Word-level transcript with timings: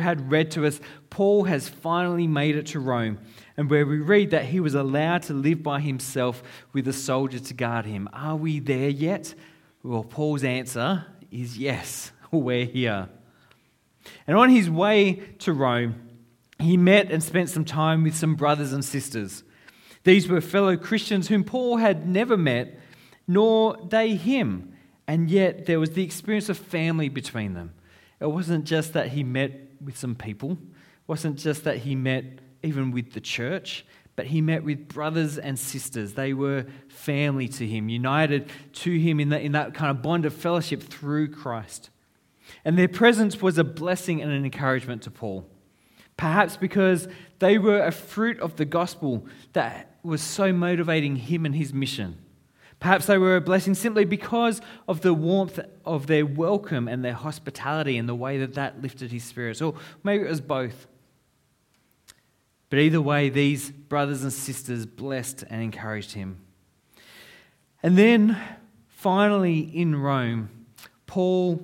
had 0.00 0.30
read 0.30 0.50
to 0.52 0.66
us, 0.66 0.80
Paul 1.08 1.44
has 1.44 1.68
finally 1.68 2.26
made 2.26 2.56
it 2.56 2.66
to 2.66 2.80
Rome, 2.80 3.18
and 3.56 3.70
where 3.70 3.86
we 3.86 3.98
read 3.98 4.30
that 4.30 4.46
he 4.46 4.60
was 4.60 4.74
allowed 4.74 5.22
to 5.24 5.34
live 5.34 5.62
by 5.62 5.80
himself 5.80 6.42
with 6.72 6.88
a 6.88 6.92
soldier 6.92 7.38
to 7.38 7.54
guard 7.54 7.86
him. 7.86 8.08
Are 8.12 8.36
we 8.36 8.58
there 8.58 8.88
yet? 8.88 9.34
Well, 9.82 10.04
Paul's 10.04 10.44
answer 10.44 11.06
is 11.30 11.58
yes, 11.58 12.12
we're 12.30 12.64
here. 12.64 13.08
And 14.26 14.36
on 14.36 14.50
his 14.50 14.70
way 14.70 15.14
to 15.40 15.52
Rome, 15.52 16.08
he 16.58 16.76
met 16.76 17.10
and 17.10 17.22
spent 17.22 17.48
some 17.48 17.64
time 17.64 18.02
with 18.02 18.16
some 18.16 18.34
brothers 18.34 18.72
and 18.72 18.84
sisters. 18.84 19.42
These 20.04 20.28
were 20.28 20.40
fellow 20.40 20.76
Christians 20.76 21.28
whom 21.28 21.44
Paul 21.44 21.78
had 21.78 22.08
never 22.08 22.36
met, 22.36 22.78
nor 23.26 23.76
they 23.88 24.16
him, 24.16 24.74
and 25.06 25.30
yet 25.30 25.66
there 25.66 25.80
was 25.80 25.90
the 25.90 26.04
experience 26.04 26.48
of 26.48 26.58
family 26.58 27.08
between 27.08 27.54
them. 27.54 27.74
It 28.20 28.30
wasn't 28.30 28.64
just 28.64 28.92
that 28.92 29.08
he 29.08 29.24
met 29.24 29.69
with 29.82 29.96
some 29.96 30.14
people. 30.14 30.52
It 30.52 30.58
wasn't 31.06 31.38
just 31.38 31.64
that 31.64 31.78
he 31.78 31.94
met 31.94 32.24
even 32.62 32.90
with 32.90 33.12
the 33.12 33.20
church, 33.20 33.84
but 34.16 34.26
he 34.26 34.40
met 34.40 34.62
with 34.62 34.88
brothers 34.88 35.38
and 35.38 35.58
sisters. 35.58 36.14
They 36.14 36.34
were 36.34 36.66
family 36.88 37.48
to 37.48 37.66
him, 37.66 37.88
united 37.88 38.50
to 38.74 38.98
him 38.98 39.20
in 39.20 39.30
that, 39.30 39.42
in 39.42 39.52
that 39.52 39.74
kind 39.74 39.90
of 39.90 40.02
bond 40.02 40.26
of 40.26 40.34
fellowship 40.34 40.82
through 40.82 41.28
Christ. 41.28 41.90
And 42.64 42.76
their 42.76 42.88
presence 42.88 43.40
was 43.40 43.58
a 43.58 43.64
blessing 43.64 44.20
and 44.20 44.30
an 44.30 44.44
encouragement 44.44 45.02
to 45.02 45.10
Paul. 45.10 45.46
Perhaps 46.16 46.56
because 46.56 47.08
they 47.38 47.56
were 47.56 47.82
a 47.82 47.92
fruit 47.92 48.38
of 48.40 48.56
the 48.56 48.66
gospel 48.66 49.26
that 49.54 49.96
was 50.02 50.20
so 50.20 50.52
motivating 50.52 51.16
him 51.16 51.46
and 51.46 51.54
his 51.54 51.72
mission. 51.72 52.18
Perhaps 52.80 53.06
they 53.06 53.18
were 53.18 53.36
a 53.36 53.42
blessing 53.42 53.74
simply 53.74 54.06
because 54.06 54.62
of 54.88 55.02
the 55.02 55.12
warmth 55.12 55.60
of 55.84 56.06
their 56.06 56.24
welcome 56.24 56.88
and 56.88 57.04
their 57.04 57.12
hospitality 57.12 57.98
and 57.98 58.08
the 58.08 58.14
way 58.14 58.38
that 58.38 58.54
that 58.54 58.80
lifted 58.80 59.12
his 59.12 59.22
spirits. 59.22 59.60
Or 59.60 59.74
maybe 60.02 60.24
it 60.24 60.30
was 60.30 60.40
both. 60.40 60.86
But 62.70 62.78
either 62.78 63.00
way, 63.00 63.28
these 63.28 63.70
brothers 63.70 64.22
and 64.22 64.32
sisters 64.32 64.86
blessed 64.86 65.44
and 65.50 65.62
encouraged 65.62 66.12
him. 66.12 66.38
And 67.82 67.98
then 67.98 68.40
finally 68.88 69.58
in 69.58 69.96
Rome, 69.96 70.48
Paul 71.06 71.62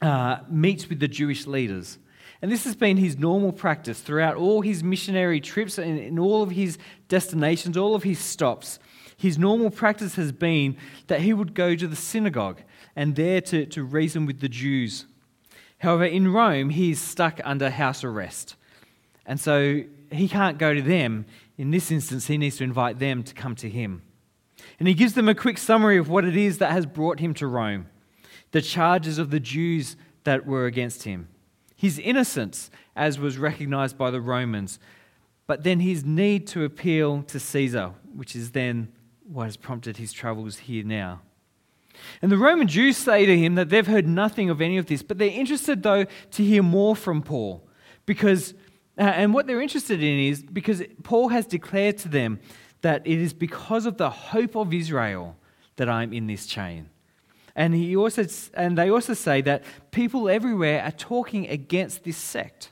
uh, 0.00 0.38
meets 0.48 0.88
with 0.88 0.98
the 0.98 1.08
Jewish 1.08 1.46
leaders. 1.46 1.98
And 2.40 2.50
this 2.50 2.64
has 2.64 2.74
been 2.74 2.96
his 2.96 3.16
normal 3.16 3.52
practice 3.52 4.00
throughout 4.00 4.34
all 4.36 4.62
his 4.62 4.82
missionary 4.82 5.40
trips 5.40 5.78
and 5.78 6.00
in 6.00 6.18
all 6.18 6.42
of 6.42 6.50
his 6.50 6.78
destinations, 7.06 7.76
all 7.76 7.94
of 7.94 8.02
his 8.02 8.18
stops 8.18 8.80
his 9.22 9.38
normal 9.38 9.70
practice 9.70 10.16
has 10.16 10.32
been 10.32 10.76
that 11.06 11.20
he 11.20 11.32
would 11.32 11.54
go 11.54 11.76
to 11.76 11.86
the 11.86 11.94
synagogue 11.94 12.60
and 12.96 13.14
there 13.14 13.40
to, 13.40 13.64
to 13.66 13.84
reason 13.84 14.26
with 14.26 14.40
the 14.40 14.48
Jews. 14.48 15.06
However, 15.78 16.04
in 16.04 16.32
Rome, 16.32 16.70
he 16.70 16.90
is 16.90 17.00
stuck 17.00 17.40
under 17.44 17.70
house 17.70 18.02
arrest. 18.02 18.56
And 19.24 19.38
so 19.38 19.84
he 20.10 20.26
can't 20.26 20.58
go 20.58 20.74
to 20.74 20.82
them. 20.82 21.26
In 21.56 21.70
this 21.70 21.92
instance, 21.92 22.26
he 22.26 22.36
needs 22.36 22.56
to 22.56 22.64
invite 22.64 22.98
them 22.98 23.22
to 23.22 23.32
come 23.32 23.54
to 23.56 23.70
him. 23.70 24.02
And 24.80 24.88
he 24.88 24.94
gives 24.94 25.14
them 25.14 25.28
a 25.28 25.36
quick 25.36 25.56
summary 25.56 25.98
of 25.98 26.08
what 26.08 26.24
it 26.24 26.36
is 26.36 26.58
that 26.58 26.72
has 26.72 26.84
brought 26.84 27.20
him 27.20 27.32
to 27.34 27.46
Rome 27.46 27.86
the 28.50 28.60
charges 28.60 29.18
of 29.18 29.30
the 29.30 29.40
Jews 29.40 29.96
that 30.24 30.44
were 30.46 30.66
against 30.66 31.04
him, 31.04 31.28
his 31.76 31.98
innocence, 31.98 32.72
as 32.96 33.20
was 33.20 33.38
recognized 33.38 33.96
by 33.96 34.10
the 34.10 34.20
Romans, 34.20 34.80
but 35.46 35.62
then 35.62 35.78
his 35.78 36.04
need 36.04 36.48
to 36.48 36.64
appeal 36.64 37.22
to 37.22 37.38
Caesar, 37.38 37.92
which 38.14 38.34
is 38.36 38.50
then 38.50 38.92
what 39.32 39.44
has 39.44 39.56
prompted 39.56 39.96
his 39.96 40.12
troubles 40.12 40.58
here 40.58 40.84
now. 40.84 41.20
And 42.20 42.30
the 42.30 42.38
Roman 42.38 42.68
Jews 42.68 42.96
say 42.96 43.26
to 43.26 43.38
him 43.38 43.54
that 43.54 43.68
they've 43.68 43.86
heard 43.86 44.06
nothing 44.06 44.50
of 44.50 44.60
any 44.60 44.78
of 44.78 44.86
this, 44.86 45.02
but 45.02 45.18
they're 45.18 45.28
interested, 45.28 45.82
though, 45.82 46.04
to 46.32 46.44
hear 46.44 46.62
more 46.62 46.96
from 46.96 47.22
Paul. 47.22 47.66
Because, 48.06 48.54
uh, 48.98 49.02
and 49.02 49.32
what 49.32 49.46
they're 49.46 49.60
interested 49.60 50.02
in 50.02 50.18
is 50.18 50.42
because 50.42 50.82
Paul 51.02 51.28
has 51.28 51.46
declared 51.46 51.98
to 51.98 52.08
them 52.08 52.40
that 52.80 53.06
it 53.06 53.18
is 53.18 53.32
because 53.32 53.86
of 53.86 53.96
the 53.96 54.10
hope 54.10 54.56
of 54.56 54.74
Israel 54.74 55.36
that 55.76 55.88
I'm 55.88 56.12
in 56.12 56.26
this 56.26 56.46
chain. 56.46 56.88
And, 57.54 57.74
he 57.74 57.94
also, 57.96 58.24
and 58.54 58.76
they 58.76 58.90
also 58.90 59.14
say 59.14 59.40
that 59.42 59.62
people 59.90 60.28
everywhere 60.28 60.82
are 60.82 60.90
talking 60.90 61.48
against 61.48 62.04
this 62.04 62.16
sect 62.16 62.71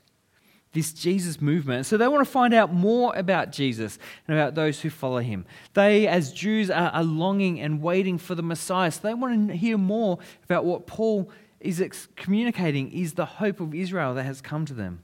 this 0.73 0.93
Jesus 0.93 1.41
movement. 1.41 1.87
So 1.87 1.97
they 1.97 2.07
want 2.07 2.25
to 2.25 2.31
find 2.31 2.55
out 2.55 2.73
more 2.73 3.15
about 3.17 3.51
Jesus 3.51 3.99
and 4.27 4.37
about 4.37 4.55
those 4.55 4.81
who 4.81 4.91
follow 4.91 5.19
him. 5.19 5.45
They, 5.75 6.07
as 6.07 6.33
Jews, 6.33 6.71
are, 6.71 7.03
longing 7.03 7.61
and 7.61 7.83
waiting 7.83 8.19
for 8.19 8.35
the 8.35 8.43
Messiah. 8.43 8.91
So 8.91 9.01
they 9.03 9.15
want 9.15 9.49
to 9.49 9.57
hear 9.57 9.77
more 9.77 10.19
about 10.45 10.65
what 10.65 10.87
Paul 10.87 11.31
is 11.61 12.09
communicating 12.17 12.93
is 12.93 13.15
the 13.15 13.27
hope 13.27 13.61
of 13.61 13.75
Israel 13.75 14.15
that 14.15 14.25
has 14.25 14.41
come 14.41 14.65
to 14.67 14.75
them. 14.75 15.03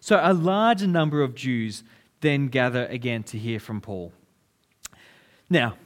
So 0.00 0.20
a 0.22 0.34
larger 0.34 0.86
number 0.86 1.22
of 1.22 1.34
Jews 1.34 1.84
then 2.20 2.48
gather 2.48 2.86
again 2.86 3.22
to 3.24 3.38
hear 3.38 3.60
from 3.60 3.80
Paul. 3.80 4.12
Now, 5.48 5.76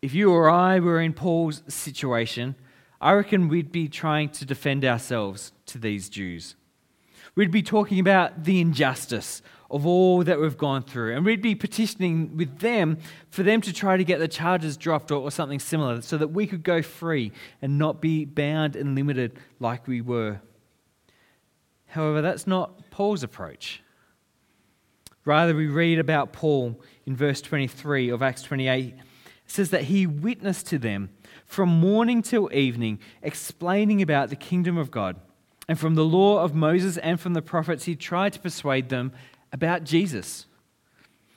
if 0.00 0.14
you 0.14 0.30
or 0.30 0.48
I 0.48 0.78
were 0.78 1.00
in 1.00 1.12
Paul's 1.12 1.62
situation, 1.66 2.54
I 3.00 3.12
reckon 3.12 3.48
we'd 3.48 3.72
be 3.72 3.88
trying 3.88 4.28
to 4.30 4.44
defend 4.44 4.84
ourselves 4.84 5.52
to 5.66 5.78
these 5.78 6.08
Jews. 6.08 6.54
We'd 7.34 7.50
be 7.50 7.62
talking 7.62 7.98
about 7.98 8.44
the 8.44 8.60
injustice 8.60 9.42
of 9.70 9.86
all 9.86 10.22
that 10.22 10.40
we've 10.40 10.56
gone 10.56 10.82
through. 10.82 11.16
And 11.16 11.24
we'd 11.24 11.42
be 11.42 11.56
petitioning 11.56 12.36
with 12.36 12.60
them 12.60 12.98
for 13.28 13.42
them 13.42 13.60
to 13.62 13.72
try 13.72 13.96
to 13.96 14.04
get 14.04 14.20
the 14.20 14.28
charges 14.28 14.76
dropped 14.76 15.10
or, 15.10 15.16
or, 15.16 15.30
something 15.32 15.58
similar 15.58 16.00
so 16.00 16.16
that 16.16 16.28
we 16.28 16.46
could 16.46 16.62
go 16.62 16.80
free 16.80 17.32
and 17.60 17.76
not 17.76 18.00
be 18.00 18.24
bound 18.24 18.76
and 18.76 18.94
limited 18.94 19.36
like 19.58 19.88
we 19.88 20.00
were. 20.00 20.40
However, 21.86 22.22
that's 22.22 22.46
not 22.46 22.90
Paul's 22.90 23.24
approach. 23.24 23.82
Rather, 25.24 25.56
we 25.56 25.66
read 25.66 25.98
about 25.98 26.32
Paul 26.32 26.80
in 27.04 27.16
verse 27.16 27.40
23 27.40 28.10
of 28.10 28.22
Acts 28.22 28.42
28. 28.42 28.94
It 28.94 29.00
says 29.46 29.70
that 29.70 29.84
he 29.84 30.06
witnessed 30.06 30.66
to 30.68 30.78
them 30.78 31.10
from 31.46 31.68
morning 31.68 32.22
till 32.22 32.52
evening, 32.52 33.00
explaining 33.22 34.02
about 34.02 34.30
the 34.30 34.36
kingdom 34.36 34.76
of 34.76 34.90
God 34.90 35.16
and 35.68 35.78
from 35.78 35.94
the 35.94 36.04
law 36.04 36.42
of 36.42 36.54
Moses 36.54 36.98
and 36.98 37.18
from 37.18 37.34
the 37.34 37.42
prophets, 37.42 37.84
he 37.84 37.96
tried 37.96 38.32
to 38.34 38.40
persuade 38.40 38.88
them 38.88 39.12
about 39.52 39.84
Jesus. 39.84 40.46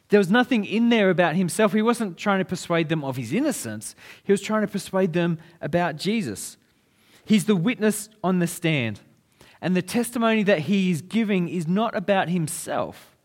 There 0.09 0.19
was 0.19 0.31
nothing 0.31 0.65
in 0.65 0.89
there 0.89 1.09
about 1.09 1.35
himself. 1.35 1.73
He 1.73 1.81
wasn't 1.81 2.17
trying 2.17 2.39
to 2.39 2.45
persuade 2.45 2.89
them 2.89 3.03
of 3.03 3.17
his 3.17 3.33
innocence, 3.33 3.95
he 4.23 4.31
was 4.31 4.41
trying 4.41 4.61
to 4.61 4.67
persuade 4.67 5.13
them 5.13 5.37
about 5.61 5.97
Jesus. 5.97 6.57
He's 7.25 7.45
the 7.45 7.55
witness 7.57 8.09
on 8.23 8.39
the 8.39 8.47
stand. 8.47 9.01
And 9.59 9.75
the 9.75 9.81
testimony 9.81 10.43
that 10.43 10.59
he 10.59 10.91
is 10.91 11.01
giving 11.01 11.49
is 11.49 11.67
not 11.67 11.95
about 11.95 12.29
himself, 12.29 13.17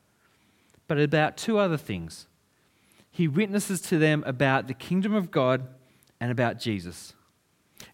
but 0.89 0.99
about 0.99 1.37
two 1.37 1.59
other 1.59 1.77
things. 1.77 2.27
He 3.11 3.29
witnesses 3.29 3.81
to 3.83 3.99
them 3.99 4.25
about 4.27 4.67
the 4.67 4.75
kingdom 4.75 5.15
of 5.15 5.31
God 5.31 5.69
and 6.19 6.33
about 6.33 6.59
Jesus. 6.59 7.13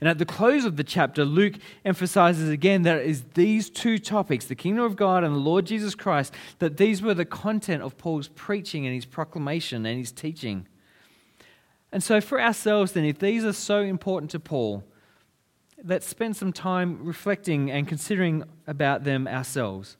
And 0.01 0.09
at 0.09 0.19
the 0.19 0.27
close 0.27 0.65
of 0.65 0.77
the 0.77 0.85
chapter, 0.85 1.25
Luke 1.25 1.55
emphasizes 1.85 2.49
again 2.49 2.83
that 2.83 2.99
it 2.99 3.07
is 3.07 3.25
these 3.35 3.71
two 3.71 3.99
topics, 3.99 4.45
the 4.45 4.55
kingdom 4.55 4.85
of 4.85 4.97
God 4.97 5.25
and 5.25 5.35
the 5.35 5.41
Lord 5.41 5.67
Jesus 5.67 5.95
Christ, 5.95 6.35
that 6.59 6.77
these 6.77 7.03
were 7.03 7.15
the 7.15 7.25
content 7.25 7.83
of 7.83 7.99
Paul's 7.99 8.29
preaching 8.29 8.87
and 8.87 8.95
his 8.95 9.05
proclamation 9.05 9.85
and 9.87 9.99
his 9.99 10.13
teaching. 10.13 10.67
And 11.91 12.03
so, 12.03 12.21
for 12.21 12.41
ourselves, 12.41 12.93
then, 12.93 13.05
if 13.05 13.19
these 13.19 13.45
are 13.45 13.53
so 13.53 13.81
important 13.81 14.31
to 14.33 14.41
Paul, 14.41 14.85
let's 15.83 16.07
spend 16.07 16.37
some 16.37 16.53
time 16.53 17.05
reflecting 17.05 17.71
and 17.71 17.89
considering 17.89 18.45
about 18.67 19.05
them 19.05 19.27
ourselves. 19.27 19.97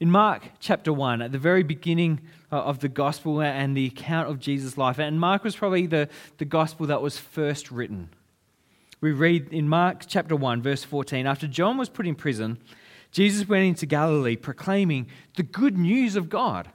In 0.00 0.10
Mark 0.10 0.50
chapter 0.58 0.92
1, 0.92 1.22
at 1.22 1.30
the 1.30 1.38
very 1.38 1.62
beginning 1.62 2.20
uh, 2.50 2.56
of 2.56 2.80
the 2.80 2.88
gospel 2.88 3.40
and 3.40 3.76
the 3.76 3.86
account 3.86 4.28
of 4.28 4.40
Jesus' 4.40 4.76
life, 4.76 4.98
and 4.98 5.20
Mark 5.20 5.44
was 5.44 5.54
probably 5.54 5.86
the, 5.86 6.08
the 6.38 6.44
gospel 6.44 6.86
that 6.86 7.00
was 7.00 7.16
first 7.16 7.70
written 7.70 8.10
we 9.04 9.12
read 9.12 9.52
in 9.52 9.68
Mark 9.68 10.04
chapter 10.06 10.34
1, 10.34 10.62
verse 10.62 10.82
14 10.82 11.26
After 11.26 11.46
John 11.46 11.76
was 11.76 11.90
put 11.90 12.06
in 12.06 12.14
prison, 12.14 12.58
Jesus 13.12 13.46
went 13.46 13.64
into 13.64 13.84
Galilee 13.84 14.34
proclaiming 14.34 15.08
the 15.36 15.42
good 15.42 15.76
news 15.76 16.16
of 16.16 16.30
God. 16.30 16.70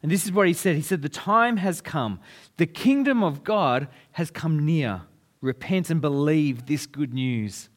And 0.00 0.12
this 0.12 0.24
is 0.24 0.30
what 0.30 0.46
he 0.46 0.52
said 0.52 0.76
He 0.76 0.82
said, 0.82 1.02
The 1.02 1.08
time 1.08 1.56
has 1.56 1.80
come. 1.80 2.20
The 2.56 2.66
kingdom 2.66 3.24
of 3.24 3.42
God 3.42 3.88
has 4.12 4.30
come 4.30 4.64
near. 4.64 5.02
Repent 5.40 5.90
and 5.90 6.00
believe 6.00 6.66
this 6.66 6.86
good 6.86 7.12
news. 7.12 7.68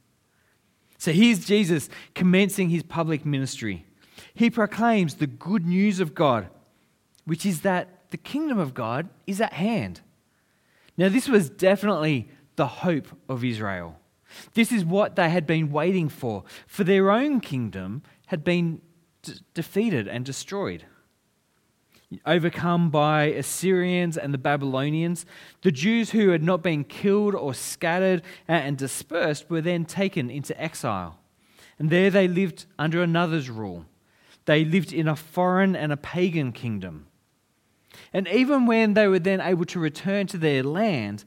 So 1.00 1.12
here's 1.12 1.44
Jesus 1.44 1.90
commencing 2.14 2.70
his 2.70 2.84
public 2.84 3.26
ministry. 3.26 3.88
He 4.36 4.52
proclaims 4.52 5.16
the 5.16 5.26
good 5.26 5.66
news 5.66 6.00
of 6.00 6.14
God, 6.14 6.48
which 7.26 7.44
is 7.44 7.62
that 7.62 8.12
the 8.12 8.18
kingdom 8.18 8.60
of 8.60 8.76
God 8.76 9.10
is 9.26 9.42
at 9.42 9.54
hand. 9.54 10.02
Now, 10.96 11.10
this 11.10 11.28
was 11.28 11.50
definitely 11.50 12.30
the 12.56 12.68
hope 12.68 13.08
of 13.28 13.44
Israel. 13.44 14.00
This 14.54 14.72
is 14.72 14.84
what 14.84 15.16
they 15.16 15.30
had 15.30 15.46
been 15.46 15.72
waiting 15.72 16.10
for, 16.10 16.44
for 16.68 16.84
their 16.84 17.12
own 17.12 17.40
kingdom 17.40 18.04
had 18.28 18.44
been 18.44 18.82
d- 19.22 19.34
defeated 19.54 20.08
and 20.08 20.26
destroyed. 20.26 20.86
Overcome 22.26 22.90
by 22.90 23.26
Assyrians 23.26 24.18
and 24.18 24.34
the 24.34 24.38
Babylonians, 24.40 25.26
the 25.62 25.72
Jews 25.72 26.12
who 26.12 26.30
had 26.30 26.44
not 26.44 26.62
been 26.62 26.84
killed 26.84 27.34
or 27.34 27.54
scattered 27.54 28.22
and 28.48 28.78
dispersed 28.78 29.50
were 29.50 29.62
then 29.62 29.86
taken 29.86 30.30
into 30.30 30.60
exile. 30.62 31.20
And 31.80 31.90
there 31.90 32.12
they 32.12 32.28
lived 32.28 32.66
under 32.78 33.02
another's 33.02 33.50
rule. 33.50 33.86
They 34.46 34.64
lived 34.64 34.94
in 34.94 35.08
a 35.08 35.16
foreign 35.16 35.76
and 35.76 35.92
a 35.92 35.98
pagan 35.98 36.52
kingdom. 36.52 37.08
And 38.12 38.28
even 38.28 38.66
when 38.66 38.94
they 38.94 39.08
were 39.08 39.20
then 39.20 39.42
able 39.42 39.66
to 39.66 39.80
return 39.80 40.28
to 40.28 40.38
their 40.38 40.64
land, 40.64 41.24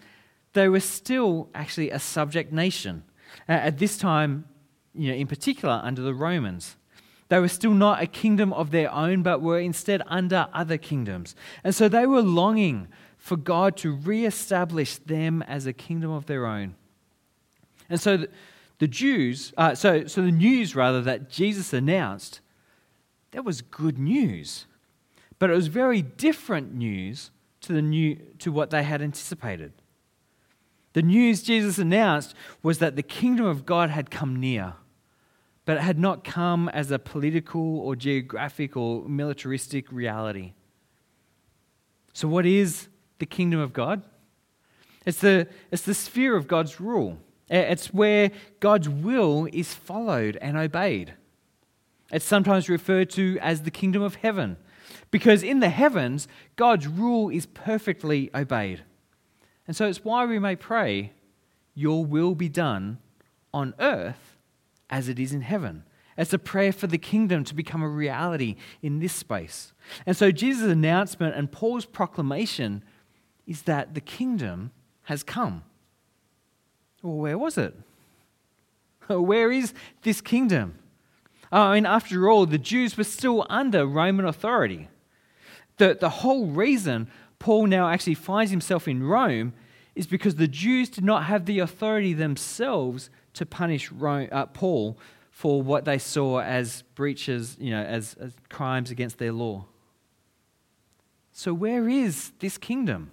they 0.56 0.68
were 0.68 0.80
still 0.80 1.48
actually 1.54 1.90
a 1.90 1.98
subject 1.98 2.52
nation. 2.52 3.04
At 3.46 3.78
this 3.78 3.98
time, 3.98 4.46
you 4.94 5.10
know, 5.10 5.14
in 5.14 5.26
particular, 5.26 5.80
under 5.84 6.00
the 6.00 6.14
Romans. 6.14 6.76
They 7.28 7.38
were 7.38 7.48
still 7.48 7.74
not 7.74 8.02
a 8.02 8.06
kingdom 8.06 8.52
of 8.52 8.70
their 8.70 8.90
own, 8.90 9.22
but 9.22 9.42
were 9.42 9.60
instead 9.60 10.00
under 10.06 10.48
other 10.54 10.78
kingdoms. 10.78 11.36
And 11.62 11.74
so 11.74 11.88
they 11.88 12.06
were 12.06 12.22
longing 12.22 12.88
for 13.18 13.36
God 13.36 13.76
to 13.78 13.92
re-establish 13.92 14.96
them 14.96 15.42
as 15.42 15.66
a 15.66 15.72
kingdom 15.72 16.10
of 16.10 16.26
their 16.26 16.46
own. 16.46 16.76
And 17.90 18.00
so 18.00 18.16
the, 18.16 18.28
the 18.78 18.88
Jews, 18.88 19.52
uh, 19.58 19.74
so, 19.74 20.06
so 20.06 20.22
the 20.22 20.30
news 20.32 20.74
rather 20.74 21.02
that 21.02 21.28
Jesus 21.28 21.72
announced, 21.72 22.40
that 23.32 23.44
was 23.44 23.60
good 23.60 23.98
news. 23.98 24.66
But 25.38 25.50
it 25.50 25.54
was 25.54 25.66
very 25.66 26.00
different 26.00 26.72
news 26.72 27.30
to, 27.62 27.74
the 27.74 27.82
new, 27.82 28.16
to 28.38 28.50
what 28.50 28.70
they 28.70 28.84
had 28.84 29.02
anticipated. 29.02 29.72
The 30.96 31.02
news 31.02 31.42
Jesus 31.42 31.76
announced 31.76 32.34
was 32.62 32.78
that 32.78 32.96
the 32.96 33.02
kingdom 33.02 33.44
of 33.44 33.66
God 33.66 33.90
had 33.90 34.10
come 34.10 34.40
near, 34.40 34.76
but 35.66 35.76
it 35.76 35.82
had 35.82 35.98
not 35.98 36.24
come 36.24 36.70
as 36.70 36.90
a 36.90 36.98
political 36.98 37.80
or 37.80 37.94
geographic 37.94 38.78
or 38.78 39.06
militaristic 39.06 39.92
reality. 39.92 40.54
So, 42.14 42.28
what 42.28 42.46
is 42.46 42.88
the 43.18 43.26
kingdom 43.26 43.60
of 43.60 43.74
God? 43.74 44.04
It's 45.04 45.20
the, 45.20 45.48
it's 45.70 45.82
the 45.82 45.92
sphere 45.92 46.34
of 46.34 46.48
God's 46.48 46.80
rule. 46.80 47.18
It's 47.50 47.92
where 47.92 48.30
God's 48.60 48.88
will 48.88 49.50
is 49.52 49.74
followed 49.74 50.38
and 50.40 50.56
obeyed. 50.56 51.12
It's 52.10 52.24
sometimes 52.24 52.70
referred 52.70 53.10
to 53.10 53.38
as 53.42 53.64
the 53.64 53.70
kingdom 53.70 54.00
of 54.00 54.14
heaven 54.14 54.56
because 55.10 55.42
in 55.42 55.60
the 55.60 55.68
heavens, 55.68 56.26
God's 56.56 56.86
rule 56.86 57.28
is 57.28 57.44
perfectly 57.44 58.30
obeyed. 58.34 58.82
And 59.66 59.76
so 59.76 59.86
it's 59.86 60.04
why 60.04 60.24
we 60.26 60.38
may 60.38 60.56
pray, 60.56 61.12
Your 61.74 62.04
will 62.04 62.34
be 62.34 62.48
done 62.48 62.98
on 63.52 63.74
earth 63.78 64.36
as 64.88 65.08
it 65.08 65.18
is 65.18 65.32
in 65.32 65.40
heaven. 65.40 65.84
It's 66.16 66.32
a 66.32 66.38
prayer 66.38 66.72
for 66.72 66.86
the 66.86 66.98
kingdom 66.98 67.44
to 67.44 67.54
become 67.54 67.82
a 67.82 67.88
reality 67.88 68.56
in 68.80 69.00
this 69.00 69.12
space. 69.12 69.72
And 70.06 70.16
so 70.16 70.30
Jesus' 70.30 70.70
announcement 70.70 71.34
and 71.36 71.52
Paul's 71.52 71.84
proclamation 71.84 72.82
is 73.46 73.62
that 73.62 73.94
the 73.94 74.00
kingdom 74.00 74.72
has 75.04 75.22
come. 75.22 75.62
Well, 77.02 77.16
where 77.16 77.38
was 77.38 77.58
it? 77.58 77.74
Where 79.08 79.52
is 79.52 79.72
this 80.02 80.20
kingdom? 80.20 80.78
Oh, 81.52 81.60
I 81.60 81.74
mean, 81.74 81.86
after 81.86 82.28
all, 82.28 82.44
the 82.44 82.58
Jews 82.58 82.96
were 82.96 83.04
still 83.04 83.46
under 83.48 83.86
Roman 83.86 84.26
authority. 84.26 84.88
The, 85.76 85.96
the 86.00 86.08
whole 86.08 86.46
reason 86.46 87.08
Paul 87.38 87.66
now 87.66 87.88
actually 87.88 88.14
finds 88.14 88.50
himself 88.50 88.88
in 88.88 89.02
Rome 89.02 89.52
is 89.94 90.06
because 90.06 90.36
the 90.36 90.48
Jews 90.48 90.88
did 90.88 91.04
not 91.04 91.24
have 91.24 91.46
the 91.46 91.58
authority 91.58 92.12
themselves 92.12 93.10
to 93.34 93.46
punish 93.46 93.90
Rome, 93.90 94.28
uh, 94.30 94.46
Paul 94.46 94.98
for 95.30 95.62
what 95.62 95.84
they 95.84 95.98
saw 95.98 96.40
as 96.40 96.82
breaches, 96.94 97.56
you 97.60 97.70
know, 97.70 97.82
as, 97.82 98.14
as 98.20 98.32
crimes 98.48 98.90
against 98.90 99.18
their 99.18 99.32
law. 99.32 99.66
So, 101.32 101.52
where 101.52 101.88
is 101.88 102.32
this 102.38 102.56
kingdom? 102.56 103.10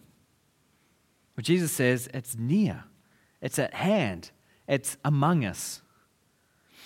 Well, 1.36 1.42
Jesus 1.42 1.72
says 1.72 2.08
it's 2.14 2.38
near, 2.38 2.86
it's 3.42 3.60
at 3.60 3.74
hand, 3.74 4.31
it's 4.68 4.98
among 5.04 5.44
us. 5.44 5.81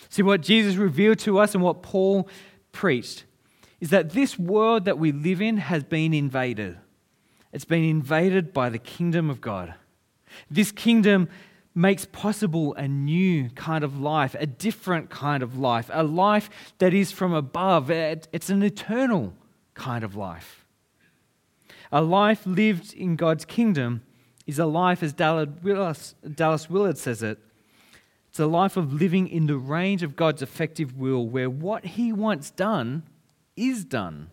See, 0.08 0.22
what 0.22 0.40
Jesus 0.40 0.76
revealed 0.76 1.18
to 1.20 1.38
us 1.38 1.54
and 1.54 1.62
what 1.62 1.82
Paul 1.82 2.28
preached 2.72 3.24
is 3.80 3.90
that 3.90 4.10
this 4.10 4.38
world 4.38 4.84
that 4.86 4.98
we 4.98 5.12
live 5.12 5.40
in 5.40 5.58
has 5.58 5.84
been 5.84 6.12
invaded. 6.14 6.78
It's 7.52 7.64
been 7.64 7.84
invaded 7.84 8.52
by 8.52 8.68
the 8.68 8.78
kingdom 8.78 9.30
of 9.30 9.40
God. 9.40 9.74
This 10.50 10.70
kingdom 10.72 11.28
makes 11.74 12.04
possible 12.04 12.74
a 12.74 12.88
new 12.88 13.50
kind 13.50 13.84
of 13.84 14.00
life, 14.00 14.34
a 14.38 14.46
different 14.46 15.10
kind 15.10 15.42
of 15.42 15.56
life, 15.58 15.90
a 15.92 16.02
life 16.02 16.50
that 16.78 16.92
is 16.92 17.12
from 17.12 17.32
above. 17.32 17.90
It's 17.90 18.50
an 18.50 18.62
eternal 18.62 19.32
kind 19.74 20.04
of 20.04 20.14
life. 20.16 20.66
A 21.90 22.02
life 22.02 22.46
lived 22.46 22.92
in 22.92 23.16
God's 23.16 23.44
kingdom 23.44 24.02
is 24.46 24.58
a 24.58 24.66
life, 24.66 25.02
as 25.02 25.12
Dallas, 25.12 25.50
Willard 25.62 26.98
says 26.98 27.22
it, 27.22 27.38
it's 28.28 28.38
a 28.38 28.46
life 28.46 28.76
of 28.76 28.92
living 28.92 29.26
in 29.28 29.46
the 29.46 29.56
range 29.56 30.02
of 30.02 30.16
God's 30.16 30.42
effective 30.42 30.98
will, 30.98 31.26
where 31.26 31.48
what 31.48 31.84
He 31.84 32.12
wants 32.12 32.50
done 32.50 33.04
is 33.56 33.84
done. 33.84 34.30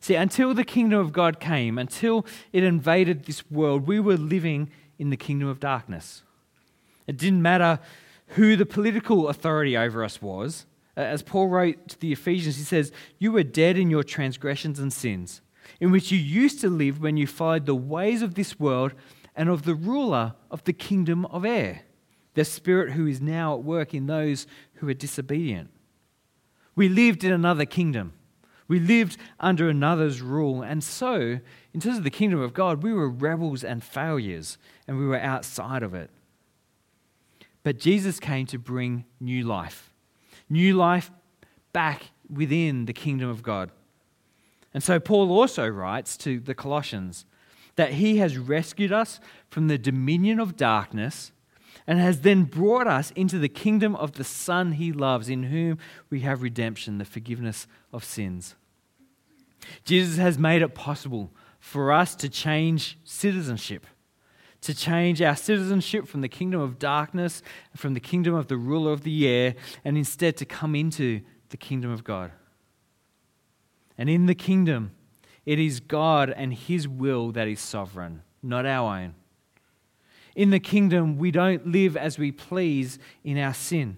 See, 0.00 0.14
until 0.14 0.54
the 0.54 0.64
kingdom 0.64 0.98
of 0.98 1.12
God 1.12 1.40
came, 1.40 1.76
until 1.76 2.24
it 2.52 2.64
invaded 2.64 3.24
this 3.24 3.48
world, 3.50 3.86
we 3.86 4.00
were 4.00 4.16
living 4.16 4.70
in 4.98 5.10
the 5.10 5.16
kingdom 5.16 5.46
of 5.46 5.60
darkness. 5.60 6.22
It 7.06 7.18
didn't 7.18 7.42
matter 7.42 7.78
who 8.28 8.56
the 8.56 8.66
political 8.66 9.28
authority 9.28 9.76
over 9.76 10.02
us 10.02 10.22
was. 10.22 10.64
Uh, 10.96 11.00
as 11.00 11.22
Paul 11.22 11.48
wrote 11.48 11.88
to 11.88 12.00
the 12.00 12.12
Ephesians, 12.12 12.56
he 12.56 12.62
says, 12.62 12.92
You 13.18 13.32
were 13.32 13.42
dead 13.42 13.76
in 13.76 13.90
your 13.90 14.02
transgressions 14.02 14.78
and 14.78 14.92
sins, 14.92 15.42
in 15.80 15.90
which 15.90 16.10
you 16.10 16.18
used 16.18 16.60
to 16.60 16.70
live 16.70 17.00
when 17.00 17.18
you 17.18 17.26
followed 17.26 17.66
the 17.66 17.74
ways 17.74 18.22
of 18.22 18.34
this 18.34 18.58
world 18.58 18.94
and 19.36 19.48
of 19.50 19.64
the 19.64 19.74
ruler 19.74 20.34
of 20.50 20.64
the 20.64 20.72
kingdom 20.72 21.26
of 21.26 21.44
air, 21.44 21.82
the 22.34 22.44
spirit 22.44 22.92
who 22.92 23.06
is 23.06 23.20
now 23.20 23.54
at 23.54 23.64
work 23.64 23.92
in 23.92 24.06
those 24.06 24.46
who 24.74 24.88
are 24.88 24.94
disobedient. 24.94 25.70
We 26.74 26.88
lived 26.88 27.22
in 27.22 27.32
another 27.32 27.66
kingdom 27.66 28.14
we 28.70 28.78
lived 28.78 29.16
under 29.40 29.68
another's 29.68 30.22
rule. 30.22 30.62
And 30.62 30.84
so, 30.84 31.40
in 31.74 31.80
terms 31.80 31.98
of 31.98 32.04
the 32.04 32.10
kingdom 32.10 32.40
of 32.40 32.54
God, 32.54 32.84
we 32.84 32.92
were 32.92 33.10
rebels 33.10 33.64
and 33.64 33.82
failures, 33.82 34.58
and 34.86 34.96
we 34.96 35.08
were 35.08 35.18
outside 35.18 35.82
of 35.82 35.92
it. 35.92 36.08
But 37.64 37.80
Jesus 37.80 38.20
came 38.20 38.46
to 38.46 38.60
bring 38.60 39.06
new 39.18 39.42
life, 39.42 39.92
new 40.48 40.76
life 40.76 41.10
back 41.72 42.12
within 42.32 42.84
the 42.86 42.92
kingdom 42.92 43.28
of 43.28 43.42
God. 43.42 43.72
And 44.72 44.84
so, 44.84 45.00
Paul 45.00 45.32
also 45.32 45.66
writes 45.66 46.16
to 46.18 46.38
the 46.38 46.54
Colossians 46.54 47.26
that 47.74 47.94
he 47.94 48.18
has 48.18 48.38
rescued 48.38 48.92
us 48.92 49.18
from 49.48 49.66
the 49.66 49.78
dominion 49.78 50.38
of 50.38 50.56
darkness 50.56 51.32
and 51.88 51.98
has 51.98 52.20
then 52.20 52.44
brought 52.44 52.86
us 52.86 53.10
into 53.16 53.40
the 53.40 53.48
kingdom 53.48 53.96
of 53.96 54.12
the 54.12 54.22
Son 54.22 54.72
he 54.72 54.92
loves, 54.92 55.28
in 55.28 55.44
whom 55.44 55.78
we 56.08 56.20
have 56.20 56.40
redemption, 56.40 56.98
the 56.98 57.04
forgiveness 57.04 57.66
of 57.92 58.04
sins. 58.04 58.54
Jesus 59.84 60.16
has 60.18 60.38
made 60.38 60.62
it 60.62 60.74
possible 60.74 61.30
for 61.58 61.92
us 61.92 62.14
to 62.16 62.28
change 62.28 62.98
citizenship, 63.04 63.86
to 64.62 64.74
change 64.74 65.20
our 65.22 65.36
citizenship 65.36 66.06
from 66.06 66.20
the 66.20 66.28
kingdom 66.28 66.60
of 66.60 66.78
darkness, 66.78 67.42
from 67.76 67.94
the 67.94 68.00
kingdom 68.00 68.34
of 68.34 68.48
the 68.48 68.56
ruler 68.56 68.92
of 68.92 69.02
the 69.02 69.28
air, 69.28 69.54
and 69.84 69.96
instead 69.96 70.36
to 70.38 70.44
come 70.44 70.74
into 70.74 71.20
the 71.50 71.56
kingdom 71.56 71.90
of 71.90 72.04
God. 72.04 72.32
And 73.98 74.08
in 74.08 74.26
the 74.26 74.34
kingdom, 74.34 74.92
it 75.44 75.58
is 75.58 75.80
God 75.80 76.30
and 76.30 76.54
His 76.54 76.88
will 76.88 77.32
that 77.32 77.48
is 77.48 77.60
sovereign, 77.60 78.22
not 78.42 78.64
our 78.66 78.98
own. 78.98 79.14
In 80.34 80.50
the 80.50 80.60
kingdom, 80.60 81.18
we 81.18 81.30
don't 81.30 81.66
live 81.66 81.96
as 81.96 82.18
we 82.18 82.32
please 82.32 82.98
in 83.24 83.36
our 83.36 83.52
sin. 83.52 83.96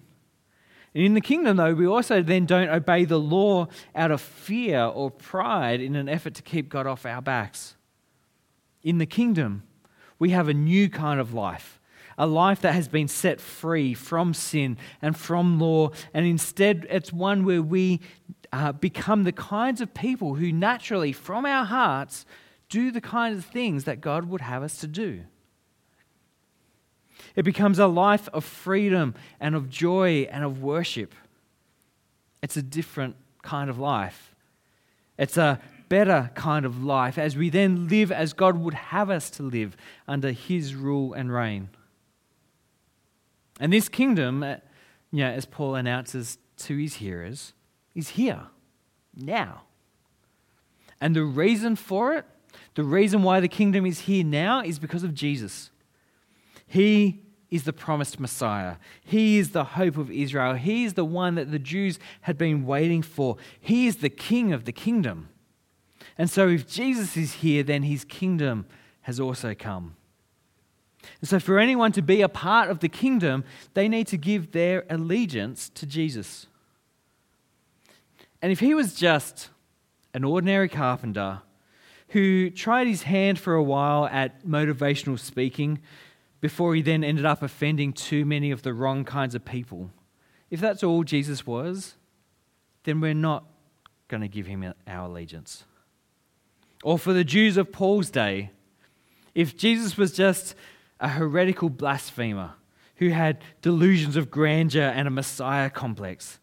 And 0.94 1.04
in 1.04 1.14
the 1.14 1.20
kingdom, 1.20 1.56
though, 1.56 1.74
we 1.74 1.86
also 1.86 2.22
then 2.22 2.44
don't 2.44 2.68
obey 2.68 3.04
the 3.04 3.18
law 3.18 3.68
out 3.94 4.10
of 4.10 4.20
fear 4.20 4.82
or 4.82 5.10
pride 5.10 5.80
in 5.80 5.96
an 5.96 6.08
effort 6.08 6.34
to 6.34 6.42
keep 6.42 6.68
God 6.68 6.86
off 6.86 7.06
our 7.06 7.22
backs. 7.22 7.76
In 8.82 8.98
the 8.98 9.06
kingdom, 9.06 9.62
we 10.18 10.30
have 10.30 10.48
a 10.48 10.54
new 10.54 10.90
kind 10.90 11.18
of 11.18 11.32
life, 11.32 11.80
a 12.18 12.26
life 12.26 12.60
that 12.60 12.74
has 12.74 12.88
been 12.88 13.08
set 13.08 13.40
free 13.40 13.94
from 13.94 14.34
sin 14.34 14.76
and 15.00 15.16
from 15.16 15.58
law, 15.58 15.90
and 16.12 16.26
instead 16.26 16.86
it's 16.90 17.12
one 17.12 17.44
where 17.44 17.62
we 17.62 18.00
uh, 18.52 18.72
become 18.72 19.24
the 19.24 19.32
kinds 19.32 19.80
of 19.80 19.94
people 19.94 20.34
who 20.34 20.52
naturally, 20.52 21.12
from 21.12 21.46
our 21.46 21.64
hearts, 21.64 22.26
do 22.68 22.90
the 22.90 23.00
kinds 23.00 23.38
of 23.38 23.44
things 23.46 23.84
that 23.84 24.00
God 24.00 24.26
would 24.26 24.42
have 24.42 24.62
us 24.62 24.78
to 24.78 24.86
do. 24.86 25.22
It 27.34 27.44
becomes 27.44 27.78
a 27.78 27.86
life 27.86 28.28
of 28.32 28.44
freedom 28.44 29.14
and 29.40 29.54
of 29.54 29.70
joy 29.70 30.28
and 30.30 30.44
of 30.44 30.62
worship. 30.62 31.14
It's 32.42 32.56
a 32.56 32.62
different 32.62 33.16
kind 33.42 33.70
of 33.70 33.78
life. 33.78 34.34
It's 35.18 35.36
a 35.36 35.60
better 35.88 36.30
kind 36.34 36.64
of 36.64 36.82
life 36.82 37.18
as 37.18 37.36
we 37.36 37.50
then 37.50 37.88
live 37.88 38.10
as 38.10 38.32
God 38.32 38.58
would 38.58 38.74
have 38.74 39.10
us 39.10 39.30
to 39.30 39.42
live 39.42 39.76
under 40.08 40.32
His 40.32 40.74
rule 40.74 41.12
and 41.12 41.32
reign. 41.32 41.68
And 43.60 43.72
this 43.72 43.88
kingdom, 43.88 44.42
uh, 44.42 44.56
you 45.10 45.20
know, 45.20 45.30
as 45.30 45.46
Paul 45.46 45.74
announces 45.74 46.38
to 46.58 46.76
his 46.76 46.94
hearers, 46.94 47.52
is 47.94 48.10
here, 48.10 48.46
now. 49.14 49.62
And 51.00 51.14
the 51.14 51.24
reason 51.24 51.76
for 51.76 52.14
it, 52.14 52.24
the 52.74 52.84
reason 52.84 53.22
why 53.22 53.40
the 53.40 53.48
kingdom 53.48 53.84
is 53.84 54.00
here 54.00 54.24
now, 54.24 54.62
is 54.62 54.78
because 54.78 55.02
of 55.02 55.14
Jesus. 55.14 55.70
He 56.72 57.20
is 57.50 57.64
the 57.64 57.72
promised 57.74 58.18
Messiah. 58.18 58.76
He 59.04 59.36
is 59.36 59.50
the 59.50 59.62
hope 59.62 59.98
of 59.98 60.10
Israel. 60.10 60.54
He 60.54 60.84
is 60.84 60.94
the 60.94 61.04
one 61.04 61.34
that 61.34 61.50
the 61.50 61.58
Jews 61.58 61.98
had 62.22 62.38
been 62.38 62.64
waiting 62.64 63.02
for. 63.02 63.36
He 63.60 63.86
is 63.86 63.96
the 63.96 64.08
king 64.08 64.54
of 64.54 64.64
the 64.64 64.72
kingdom. 64.72 65.28
And 66.16 66.30
so, 66.30 66.48
if 66.48 66.66
Jesus 66.66 67.14
is 67.14 67.34
here, 67.34 67.62
then 67.62 67.82
his 67.82 68.06
kingdom 68.06 68.64
has 69.02 69.20
also 69.20 69.54
come. 69.54 69.96
And 71.20 71.28
so, 71.28 71.38
for 71.38 71.58
anyone 71.58 71.92
to 71.92 72.00
be 72.00 72.22
a 72.22 72.28
part 72.28 72.70
of 72.70 72.78
the 72.78 72.88
kingdom, 72.88 73.44
they 73.74 73.86
need 73.86 74.06
to 74.06 74.16
give 74.16 74.52
their 74.52 74.86
allegiance 74.88 75.68
to 75.74 75.84
Jesus. 75.84 76.46
And 78.40 78.50
if 78.50 78.60
he 78.60 78.72
was 78.72 78.94
just 78.94 79.50
an 80.14 80.24
ordinary 80.24 80.70
carpenter 80.70 81.42
who 82.08 82.48
tried 82.48 82.86
his 82.86 83.02
hand 83.02 83.38
for 83.38 83.52
a 83.52 83.62
while 83.62 84.06
at 84.06 84.46
motivational 84.46 85.18
speaking 85.18 85.80
before 86.42 86.74
he 86.74 86.82
then 86.82 87.04
ended 87.04 87.24
up 87.24 87.40
offending 87.40 87.92
too 87.92 88.26
many 88.26 88.50
of 88.50 88.62
the 88.62 88.74
wrong 88.74 89.04
kinds 89.04 89.34
of 89.34 89.44
people, 89.44 89.90
if 90.50 90.60
that's 90.60 90.82
all 90.82 91.04
Jesus 91.04 91.46
was, 91.46 91.94
then 92.82 93.00
we're 93.00 93.14
not 93.14 93.44
going 94.08 94.20
to 94.20 94.28
give 94.28 94.46
him 94.46 94.74
our 94.86 95.06
allegiance. 95.06 95.64
Or 96.82 96.98
for 96.98 97.12
the 97.12 97.22
Jews 97.22 97.56
of 97.56 97.70
Paul's 97.70 98.10
day, 98.10 98.50
if 99.36 99.56
Jesus 99.56 99.96
was 99.96 100.12
just 100.12 100.56
a 100.98 101.10
heretical 101.10 101.70
blasphemer 101.70 102.54
who 102.96 103.10
had 103.10 103.38
delusions 103.62 104.16
of 104.16 104.28
grandeur 104.28 104.88
and 104.88 105.06
a 105.06 105.12
Messiah 105.12 105.70
complex, 105.70 106.40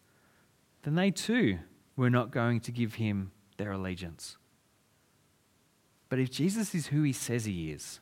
then 0.82 0.94
they 0.94 1.10
too 1.10 1.58
were 1.94 2.10
not 2.10 2.30
going 2.30 2.60
to 2.60 2.72
give 2.72 2.94
him 2.94 3.32
their 3.58 3.72
allegiance. 3.72 4.38
But 6.08 6.18
if 6.18 6.30
Jesus 6.30 6.74
is 6.74 6.86
who 6.86 7.02
he 7.02 7.12
says 7.12 7.44
he 7.44 7.70
is, 7.70 8.00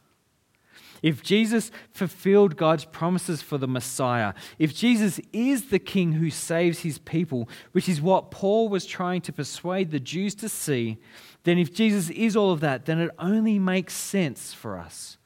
if 1.03 1.23
Jesus 1.23 1.71
fulfilled 1.91 2.57
God's 2.57 2.85
promises 2.85 3.43
for 3.43 3.59
the 3.59 3.69
Messiah, 3.69 4.35
if 4.59 4.75
Jesus 4.75 5.21
is 5.33 5.67
the 5.67 5.79
King 5.79 6.13
who 6.15 6.31
saves 6.31 6.81
his 6.81 6.99
people, 6.99 7.49
which 7.73 7.89
is 7.89 8.01
what 8.01 8.31
Paul 8.31 8.69
was 8.69 8.87
trying 8.87 9.21
to 9.23 9.33
persuade 9.33 9.91
the 9.91 10.01
Jews 10.01 10.35
to 10.37 10.49
see, 10.49 10.99
then 11.45 11.59
if 11.59 11.73
Jesus 11.73 12.11
is 12.11 12.37
all 12.37 12.53
of 12.53 12.61
that, 12.61 12.87
then 12.87 12.99
it 12.99 13.11
only 13.19 13.59
makes 13.59 13.95
sense 13.95 14.53
for 14.53 14.79
us 14.79 15.19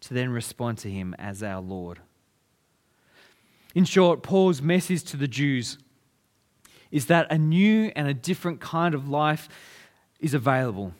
to 0.00 0.14
then 0.14 0.30
respond 0.30 0.78
to 0.78 0.90
him 0.90 1.14
as 1.18 1.42
our 1.42 1.60
Lord. 1.60 2.00
In 3.74 3.84
short, 3.84 4.22
Paul's 4.22 4.62
message 4.62 5.02
to 5.04 5.16
the 5.16 5.26
Jews 5.26 5.78
is 6.90 7.06
that 7.06 7.26
a 7.32 7.38
new 7.38 7.90
and 7.96 8.06
a 8.06 8.14
different 8.14 8.60
kind 8.60 8.94
of 8.94 9.08
life 9.08 9.48
is 10.20 10.32
available. 10.32 10.92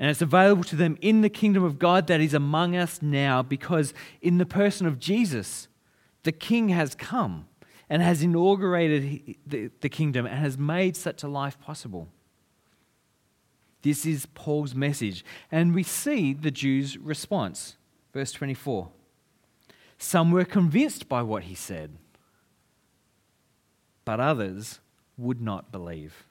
And 0.00 0.08
it's 0.08 0.22
available 0.22 0.64
to 0.64 0.76
them 0.76 0.96
in 1.02 1.20
the 1.20 1.28
kingdom 1.28 1.62
of 1.62 1.78
God 1.78 2.06
that 2.06 2.22
is 2.22 2.32
among 2.32 2.74
us 2.74 3.02
now 3.02 3.42
because 3.42 3.92
in 4.22 4.38
the 4.38 4.46
person 4.46 4.86
of 4.86 4.98
Jesus, 4.98 5.68
the 6.22 6.32
King 6.32 6.70
has 6.70 6.94
come 6.94 7.46
and 7.90 8.00
has 8.00 8.22
inaugurated 8.22 9.36
the, 9.46 9.88
kingdom 9.90 10.24
and 10.24 10.38
has 10.38 10.56
made 10.56 10.96
such 10.96 11.22
a 11.22 11.28
life 11.28 11.60
possible. 11.60 12.08
This 13.82 14.06
is 14.06 14.24
Paul's 14.24 14.74
message. 14.74 15.22
And 15.52 15.74
we 15.74 15.82
see 15.82 16.32
the 16.32 16.50
Jews' 16.50 16.96
response. 16.96 17.76
Verse 18.14 18.32
24. 18.32 18.88
Some 19.98 20.30
were 20.30 20.46
convinced 20.46 21.10
by 21.10 21.20
what 21.20 21.42
he 21.44 21.54
said, 21.54 21.98
but 24.06 24.18
others 24.18 24.80
would 25.18 25.42
not 25.42 25.70
believe. 25.70 26.24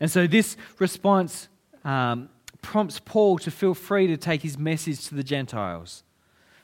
And 0.00 0.10
so 0.10 0.26
this 0.26 0.56
response 0.78 1.48
um, 1.84 2.30
prompts 2.64 2.98
Paul 2.98 3.38
to 3.38 3.50
feel 3.50 3.74
free 3.74 4.06
to 4.06 4.16
take 4.16 4.42
his 4.42 4.58
message 4.58 5.06
to 5.08 5.14
the 5.14 5.22
Gentiles. 5.22 6.02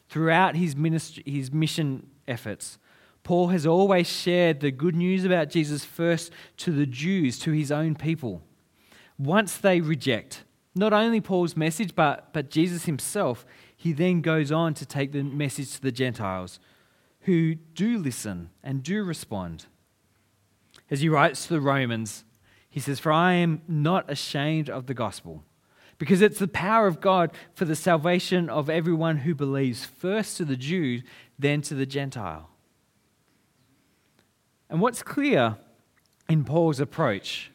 Throughout 0.09 0.57
his, 0.57 0.75
ministry, 0.75 1.23
his 1.25 1.53
mission 1.53 2.09
efforts, 2.27 2.79
Paul 3.23 3.49
has 3.49 3.67
always 3.67 4.09
shared 4.09 4.61
the 4.61 4.71
good 4.71 4.97
news 4.97 5.25
about 5.25 5.51
Jesus 5.51 5.85
first 5.85 6.33
to 6.57 6.73
the 6.73 6.87
Jews, 6.87 7.39
to 7.41 7.53
his 7.53 7.71
own 7.71 7.95
people. 7.95 8.43
Once 9.19 9.57
they 9.59 9.81
reject 9.81 10.45
not 10.75 10.93
only 10.93 11.21
Paul's 11.21 11.57
message, 11.57 11.95
but, 11.95 12.33
but 12.33 12.51
Jesus 12.51 12.87
himself, 12.87 13.45
he 13.77 13.93
then 13.93 14.21
goes 14.21 14.51
on 14.51 14.73
to 14.75 14.87
take 14.87 15.13
the 15.13 15.23
message 15.23 15.73
to 15.73 15.83
the 15.83 15.93
Gentiles 15.93 16.59
who 17.23 17.55
do 17.55 17.99
listen 17.99 18.51
and 18.63 18.83
do 18.83 19.05
respond. 19.05 19.67
As 20.91 21.01
he 21.01 21.09
writes 21.09 21.47
to 21.47 21.55
the 21.55 21.61
Romans, 21.61 22.25
he 22.71 22.81
says, 22.81 22.99
For 22.99 23.13
I 23.13 23.35
am 23.35 23.63
not 23.69 24.11
ashamed 24.11 24.71
of 24.71 24.87
the 24.87 24.95
gospel, 24.95 25.45
because 26.01 26.23
it's 26.23 26.39
the 26.39 26.49
power 26.49 26.87
of 26.87 26.99
God 27.03 27.31
for 27.53 27.67
the 27.67 27.77
salvation 27.77 28.49
of 28.49 28.71
everyone 28.71 29.19
who 29.19 29.35
believes, 29.35 29.85
first 29.85 30.39
to 30.39 30.47
the 30.47 30.57
Jew, 30.57 31.03
then 31.39 31.61
to 31.61 31.75
the 31.75 31.85
Gentile. 31.85 32.49
And 34.71 34.81
what's 34.81 35.03
clear 35.03 35.59
in 36.27 36.45
Paul's 36.45 36.81
approach 36.81 37.53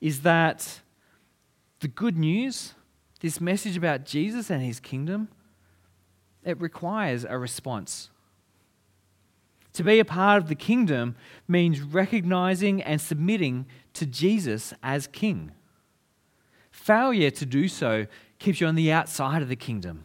is 0.00 0.22
that 0.22 0.80
the 1.78 1.86
good 1.86 2.18
news 2.18 2.74
this 3.20 3.40
message 3.40 3.76
about 3.76 4.04
Jesus 4.04 4.50
and 4.50 4.60
his 4.60 4.80
kingdom, 4.80 5.28
it 6.44 6.60
requires 6.60 7.24
a 7.24 7.38
response. 7.38 8.10
To 9.74 9.84
be 9.84 10.00
a 10.00 10.04
part 10.04 10.42
of 10.42 10.48
the 10.48 10.56
kingdom 10.56 11.14
means 11.46 11.80
recognizing 11.80 12.82
and 12.82 13.00
submitting 13.00 13.66
to 13.92 14.04
Jesus 14.04 14.74
as 14.82 15.06
king. 15.06 15.52
Failure 16.82 17.30
to 17.30 17.46
do 17.46 17.68
so 17.68 18.08
keeps 18.40 18.60
you 18.60 18.66
on 18.66 18.74
the 18.74 18.90
outside 18.90 19.40
of 19.40 19.48
the 19.48 19.54
kingdom. 19.54 20.02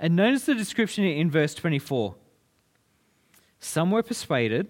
And 0.00 0.16
notice 0.16 0.44
the 0.44 0.56
description 0.56 1.04
in 1.04 1.30
verse 1.30 1.54
24. 1.54 2.16
Some 3.60 3.92
were 3.92 4.02
persuaded, 4.02 4.66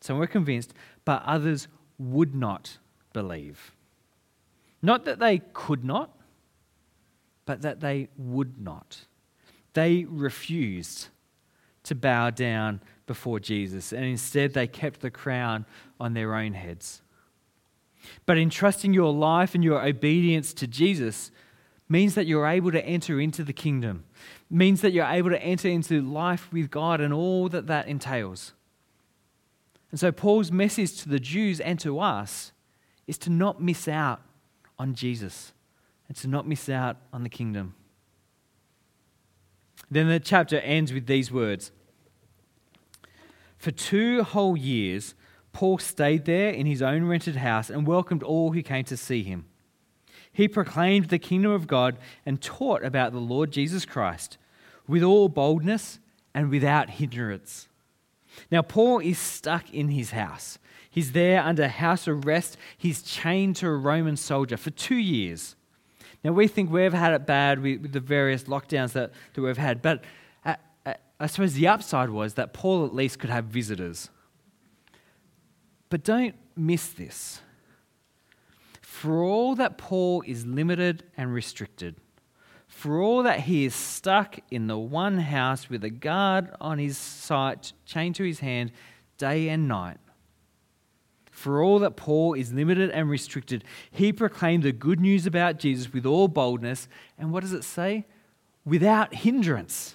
some 0.00 0.18
were 0.18 0.26
convinced, 0.26 0.74
but 1.04 1.22
others 1.24 1.68
would 1.98 2.34
not 2.34 2.78
believe. 3.12 3.76
Not 4.82 5.04
that 5.04 5.20
they 5.20 5.38
could 5.52 5.84
not, 5.84 6.10
but 7.46 7.62
that 7.62 7.78
they 7.78 8.08
would 8.16 8.60
not. 8.60 9.04
They 9.72 10.04
refused 10.08 11.10
to 11.84 11.94
bow 11.94 12.30
down 12.30 12.80
before 13.06 13.38
Jesus, 13.38 13.92
and 13.92 14.04
instead 14.04 14.54
they 14.54 14.66
kept 14.66 14.98
the 14.98 15.12
crown 15.12 15.64
on 16.00 16.14
their 16.14 16.34
own 16.34 16.54
heads. 16.54 17.02
But 18.26 18.38
entrusting 18.38 18.94
your 18.94 19.12
life 19.12 19.54
and 19.54 19.62
your 19.62 19.84
obedience 19.84 20.52
to 20.54 20.66
Jesus 20.66 21.30
means 21.88 22.14
that 22.14 22.26
you're 22.26 22.46
able 22.46 22.70
to 22.72 22.84
enter 22.84 23.20
into 23.20 23.42
the 23.42 23.52
kingdom, 23.52 24.04
means 24.50 24.80
that 24.82 24.92
you're 24.92 25.06
able 25.06 25.30
to 25.30 25.42
enter 25.42 25.68
into 25.68 26.00
life 26.02 26.52
with 26.52 26.70
God 26.70 27.00
and 27.00 27.12
all 27.12 27.48
that 27.48 27.66
that 27.66 27.88
entails. 27.88 28.52
And 29.90 29.98
so, 29.98 30.12
Paul's 30.12 30.52
message 30.52 31.00
to 31.02 31.08
the 31.08 31.18
Jews 31.18 31.60
and 31.60 31.80
to 31.80 31.98
us 31.98 32.52
is 33.06 33.16
to 33.18 33.30
not 33.30 33.62
miss 33.62 33.88
out 33.88 34.20
on 34.78 34.94
Jesus 34.94 35.52
and 36.08 36.16
to 36.18 36.28
not 36.28 36.46
miss 36.46 36.68
out 36.68 36.98
on 37.12 37.22
the 37.22 37.28
kingdom. 37.28 37.74
Then 39.90 40.08
the 40.08 40.20
chapter 40.20 40.60
ends 40.60 40.92
with 40.92 41.06
these 41.06 41.32
words 41.32 41.72
For 43.56 43.70
two 43.70 44.22
whole 44.22 44.56
years, 44.56 45.14
Paul 45.58 45.78
stayed 45.78 46.24
there 46.24 46.50
in 46.50 46.66
his 46.66 46.82
own 46.82 47.02
rented 47.02 47.34
house 47.34 47.68
and 47.68 47.84
welcomed 47.84 48.22
all 48.22 48.52
who 48.52 48.62
came 48.62 48.84
to 48.84 48.96
see 48.96 49.24
him. 49.24 49.46
He 50.30 50.46
proclaimed 50.46 51.06
the 51.06 51.18
kingdom 51.18 51.50
of 51.50 51.66
God 51.66 51.98
and 52.24 52.40
taught 52.40 52.84
about 52.84 53.10
the 53.10 53.18
Lord 53.18 53.50
Jesus 53.50 53.84
Christ 53.84 54.38
with 54.86 55.02
all 55.02 55.28
boldness 55.28 55.98
and 56.32 56.48
without 56.48 56.90
hindrance. 56.90 57.66
Now, 58.52 58.62
Paul 58.62 59.00
is 59.00 59.18
stuck 59.18 59.74
in 59.74 59.88
his 59.88 60.12
house. 60.12 60.60
He's 60.88 61.10
there 61.10 61.42
under 61.42 61.66
house 61.66 62.06
arrest. 62.06 62.56
He's 62.76 63.02
chained 63.02 63.56
to 63.56 63.66
a 63.66 63.76
Roman 63.76 64.16
soldier 64.16 64.56
for 64.56 64.70
two 64.70 64.94
years. 64.94 65.56
Now, 66.22 66.30
we 66.30 66.46
think 66.46 66.70
we've 66.70 66.92
had 66.92 67.14
it 67.14 67.26
bad 67.26 67.60
with, 67.60 67.90
the 67.90 67.98
various 67.98 68.44
lockdowns 68.44 68.92
that, 68.92 69.10
that 69.34 69.42
we've 69.42 69.58
had, 69.58 69.82
but 69.82 70.04
I, 70.44 70.56
I, 70.86 70.94
I 71.18 71.26
suppose 71.26 71.54
the 71.54 71.66
upside 71.66 72.10
was 72.10 72.34
that 72.34 72.52
Paul 72.52 72.86
at 72.86 72.94
least 72.94 73.18
could 73.18 73.30
have 73.30 73.46
visitors. 73.46 74.10
But 75.88 76.04
don't 76.04 76.34
miss 76.56 76.88
this. 76.88 77.40
For 78.82 79.22
all 79.22 79.54
that 79.54 79.78
Paul 79.78 80.22
is 80.26 80.44
limited 80.44 81.04
and 81.16 81.32
restricted, 81.32 81.96
for 82.66 83.00
all 83.00 83.22
that 83.22 83.40
he 83.40 83.64
is 83.64 83.74
stuck 83.74 84.38
in 84.50 84.66
the 84.66 84.78
one 84.78 85.18
house 85.18 85.70
with 85.70 85.84
a 85.84 85.90
guard 85.90 86.50
on 86.60 86.78
his 86.78 86.98
sight, 86.98 87.72
chained 87.86 88.16
to 88.16 88.24
his 88.24 88.40
hand 88.40 88.72
day 89.16 89.48
and 89.48 89.68
night, 89.68 89.98
for 91.30 91.62
all 91.62 91.78
that 91.78 91.96
Paul 91.96 92.34
is 92.34 92.52
limited 92.52 92.90
and 92.90 93.08
restricted, 93.08 93.62
he 93.90 94.12
proclaimed 94.12 94.64
the 94.64 94.72
good 94.72 94.98
news 94.98 95.24
about 95.24 95.60
Jesus 95.60 95.92
with 95.92 96.04
all 96.04 96.26
boldness. 96.26 96.88
And 97.16 97.32
what 97.32 97.42
does 97.42 97.52
it 97.52 97.62
say? 97.62 98.06
Without 98.64 99.14
hindrance. 99.14 99.94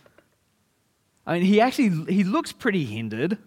I 1.28 1.34
mean, 1.34 1.44
he 1.44 1.60
actually 1.60 2.14
he 2.14 2.24
looks 2.24 2.54
pretty 2.54 2.86
hindered, 2.86 3.38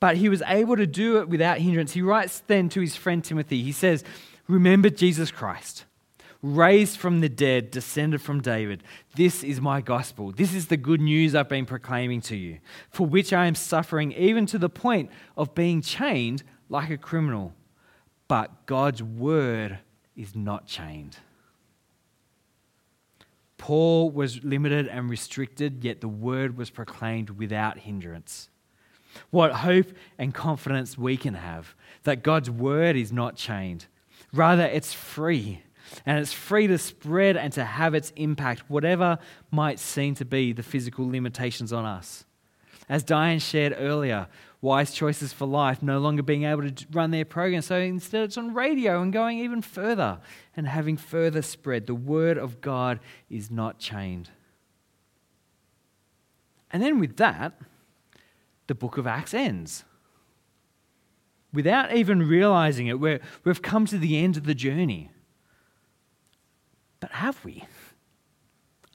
but 0.00 0.16
he 0.16 0.28
was 0.28 0.42
able 0.46 0.76
to 0.76 0.86
do 0.86 1.18
it 1.18 1.28
without 1.28 1.58
hindrance. 1.58 1.92
He 1.92 2.02
writes 2.02 2.42
then 2.46 2.68
to 2.70 2.80
his 2.80 2.96
friend 2.96 3.22
Timothy, 3.24 3.62
he 3.62 3.72
says, 3.72 4.04
Remember 4.46 4.90
Jesus 4.90 5.30
Christ. 5.30 5.84
raised 6.40 6.96
from 6.96 7.20
the 7.20 7.28
dead, 7.28 7.70
descended 7.70 8.22
from 8.22 8.40
David. 8.40 8.82
This 9.16 9.42
is 9.42 9.60
my 9.60 9.80
gospel. 9.80 10.30
This 10.30 10.54
is 10.54 10.68
the 10.68 10.76
good 10.76 11.00
news 11.00 11.34
I've 11.34 11.48
been 11.48 11.66
proclaiming 11.66 12.20
to 12.22 12.36
you, 12.36 12.58
for 12.90 13.06
which 13.06 13.32
I 13.32 13.46
am 13.46 13.56
suffering 13.56 14.12
even 14.12 14.46
to 14.46 14.58
the 14.58 14.68
point 14.68 15.10
of 15.36 15.54
being 15.54 15.82
chained 15.82 16.44
like 16.68 16.90
a 16.90 16.96
criminal. 16.96 17.54
But 18.28 18.66
God's 18.66 19.02
word 19.02 19.78
is 20.16 20.36
not 20.36 20.66
chained. 20.66 21.16
Paul 23.56 24.10
was 24.10 24.44
limited 24.44 24.86
and 24.86 25.10
restricted, 25.10 25.82
yet 25.82 26.00
the 26.00 26.08
word 26.08 26.56
was 26.56 26.70
proclaimed 26.70 27.30
without 27.30 27.78
hindrance. 27.78 28.48
What 29.30 29.52
hope 29.52 29.86
and 30.18 30.34
confidence 30.34 30.96
we 30.98 31.16
can 31.16 31.34
have 31.34 31.74
that 32.04 32.22
God's 32.22 32.50
word 32.50 32.96
is 32.96 33.12
not 33.12 33.36
chained. 33.36 33.86
Rather, 34.32 34.64
it's 34.64 34.92
free, 34.92 35.62
and 36.04 36.18
it's 36.18 36.32
free 36.32 36.66
to 36.66 36.78
spread 36.78 37.36
and 37.36 37.52
to 37.54 37.64
have 37.64 37.94
its 37.94 38.12
impact, 38.16 38.68
whatever 38.68 39.18
might 39.50 39.78
seem 39.78 40.14
to 40.16 40.24
be 40.24 40.52
the 40.52 40.62
physical 40.62 41.08
limitations 41.08 41.72
on 41.72 41.84
us. 41.84 42.24
As 42.88 43.02
Diane 43.02 43.38
shared 43.38 43.74
earlier, 43.78 44.28
Wise 44.60 44.92
Choices 44.92 45.32
for 45.32 45.46
Life 45.46 45.82
no 45.82 45.98
longer 45.98 46.22
being 46.22 46.44
able 46.44 46.68
to 46.70 46.86
run 46.90 47.10
their 47.10 47.24
program, 47.24 47.62
so 47.62 47.76
instead 47.76 48.24
it's 48.24 48.38
on 48.38 48.54
radio 48.54 49.02
and 49.02 49.12
going 49.12 49.38
even 49.38 49.62
further 49.62 50.18
and 50.56 50.66
having 50.66 50.96
further 50.96 51.42
spread. 51.42 51.86
The 51.86 51.94
Word 51.94 52.38
of 52.38 52.60
God 52.60 52.98
is 53.30 53.50
not 53.50 53.78
chained. 53.78 54.30
And 56.70 56.82
then 56.82 56.98
with 56.98 57.16
that, 57.18 57.60
the 58.68 58.74
book 58.74 58.96
of 58.96 59.06
Acts 59.06 59.34
ends. 59.34 59.84
Without 61.52 61.94
even 61.94 62.28
realizing 62.28 62.86
it, 62.86 63.00
we 63.00 63.18
have 63.46 63.62
come 63.62 63.86
to 63.86 63.98
the 63.98 64.18
end 64.18 64.36
of 64.36 64.44
the 64.44 64.54
journey. 64.54 65.10
But 67.00 67.10
have 67.12 67.44
we? 67.44 67.64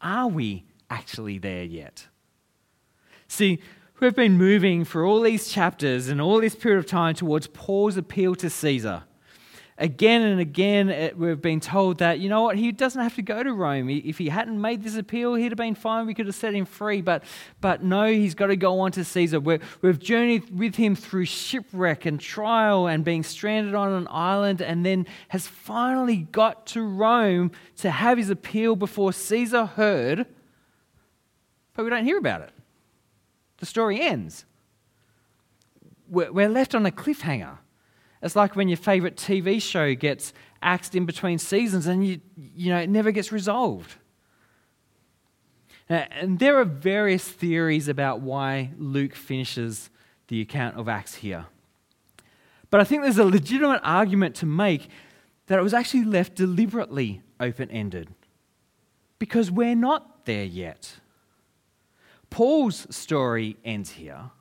Are 0.01 0.27
we 0.27 0.65
actually 0.89 1.39
there 1.39 1.63
yet? 1.63 2.07
See, 3.27 3.59
we've 3.99 4.15
been 4.15 4.37
moving 4.37 4.85
for 4.85 5.03
all 5.03 5.21
these 5.21 5.49
chapters 5.49 6.07
and 6.07 6.21
all 6.21 6.39
this 6.39 6.55
period 6.55 6.79
of 6.79 6.85
time 6.85 7.15
towards 7.15 7.47
Paul's 7.47 7.97
appeal 7.97 8.35
to 8.35 8.49
Caesar 8.49 9.03
again 9.77 10.21
and 10.21 10.39
again, 10.39 10.89
it, 10.89 11.17
we've 11.17 11.41
been 11.41 11.59
told 11.59 11.97
that, 11.99 12.19
you 12.19 12.29
know 12.29 12.41
what, 12.41 12.57
he 12.57 12.71
doesn't 12.71 13.01
have 13.01 13.15
to 13.15 13.21
go 13.21 13.41
to 13.41 13.53
Rome. 13.53 13.89
If 13.89 14.17
he 14.17 14.29
hadn't 14.29 14.59
made 14.59 14.83
this 14.83 14.95
appeal, 14.95 15.35
he'd 15.35 15.51
have 15.51 15.57
been 15.57 15.75
fine. 15.75 16.05
We 16.05 16.13
could 16.13 16.27
have 16.27 16.35
set 16.35 16.53
him 16.53 16.65
free. 16.65 17.01
But, 17.01 17.23
but 17.61 17.83
no, 17.83 18.05
he's 18.05 18.35
got 18.35 18.47
to 18.47 18.55
go 18.55 18.79
on 18.79 18.91
to 18.93 19.03
Caesar. 19.03 19.39
we 19.39 19.59
have 19.83 19.99
journeyed 19.99 20.57
with 20.57 20.75
him 20.75 20.95
through 20.95 21.25
shipwreck 21.25 22.05
and 22.05 22.19
trial 22.19 22.87
and 22.87 23.03
being 23.03 23.23
stranded 23.23 23.73
on 23.73 23.91
an 23.91 24.07
island, 24.09 24.61
and 24.61 24.85
then 24.85 25.07
has 25.29 25.47
finally 25.47 26.17
got 26.17 26.65
to 26.67 26.83
Rome 26.83 27.51
to 27.77 27.89
have 27.89 28.17
his 28.17 28.29
appeal 28.29 28.75
before 28.75 29.13
Caesar 29.13 29.65
heard. 29.65 30.25
But 31.73 31.83
we 31.83 31.89
don't 31.89 32.05
hear 32.05 32.17
about 32.17 32.41
it. 32.41 32.51
The 33.57 33.65
story 33.65 34.01
ends. 34.01 34.45
We're, 36.09 36.31
we're 36.31 36.49
left 36.49 36.75
on 36.75 36.85
a 36.85 36.91
cliffhanger. 36.91 37.57
It's 38.23 38.37
like 38.37 38.55
when 38.55 38.69
your 38.69 38.77
favorite 38.77 39.17
TV 39.17 39.61
show 39.61 39.93
gets 39.93 40.33
axed 40.61 40.95
in 40.95 41.05
between 41.05 41.37
seasons 41.37 41.87
and 41.87 42.07
you, 42.07 42.21
you 42.37 42.71
know, 42.71 42.79
it 42.79 42.89
never 42.89 43.11
gets 43.11 43.33
resolved. 43.33 43.95
And 45.89 46.39
there 46.39 46.57
are 46.57 46.65
various 46.65 47.27
theories 47.27 47.89
about 47.89 48.21
why 48.21 48.71
Luke 48.77 49.13
finishes 49.13 49.89
the 50.29 50.39
account 50.39 50.77
of 50.77 50.87
Acts 50.87 51.15
here. 51.15 51.47
But 52.69 52.79
I 52.79 52.85
think 52.85 53.03
there's 53.03 53.17
a 53.17 53.25
legitimate 53.25 53.81
argument 53.83 54.35
to 54.35 54.45
make 54.45 54.87
that 55.47 55.59
it 55.59 55.61
was 55.61 55.73
actually 55.73 56.05
left 56.05 56.35
deliberately 56.35 57.21
open 57.41 57.69
ended 57.69 58.07
because 59.19 59.51
we're 59.51 59.75
not 59.75 60.25
there 60.25 60.45
yet. 60.45 60.93
Paul's 62.29 62.87
story 62.95 63.57
ends 63.65 63.91
here, 63.91 64.31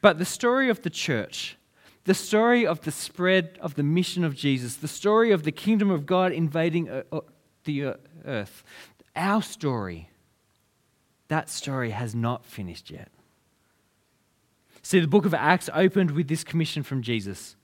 but 0.00 0.18
the 0.18 0.24
story 0.24 0.68
of 0.68 0.82
the 0.82 0.90
church 0.90 1.58
the 2.04 2.14
story 2.14 2.66
of 2.66 2.80
the 2.80 2.90
spread 2.90 3.58
of 3.60 3.74
the 3.74 3.82
mission 3.82 4.24
of 4.24 4.34
Jesus, 4.34 4.76
the 4.76 4.88
story 4.88 5.30
of 5.30 5.44
the 5.44 5.52
kingdom 5.52 5.90
of 5.90 6.04
God 6.04 6.32
invading 6.32 6.90
uh, 6.90 7.02
uh, 7.12 7.20
the 7.64 7.94
earth, 8.24 8.64
our 9.14 9.42
story, 9.42 10.10
that 11.28 11.48
story 11.48 11.90
has 11.90 12.14
not 12.14 12.44
finished 12.44 12.90
yet. 12.90 13.08
See, 14.82 14.98
the 14.98 15.06
book 15.06 15.24
of 15.24 15.32
Acts 15.32 15.70
opened 15.72 16.10
with 16.10 16.26
this 16.26 16.42
commission 16.42 16.82
from 16.82 17.02
Jesus. 17.02 17.54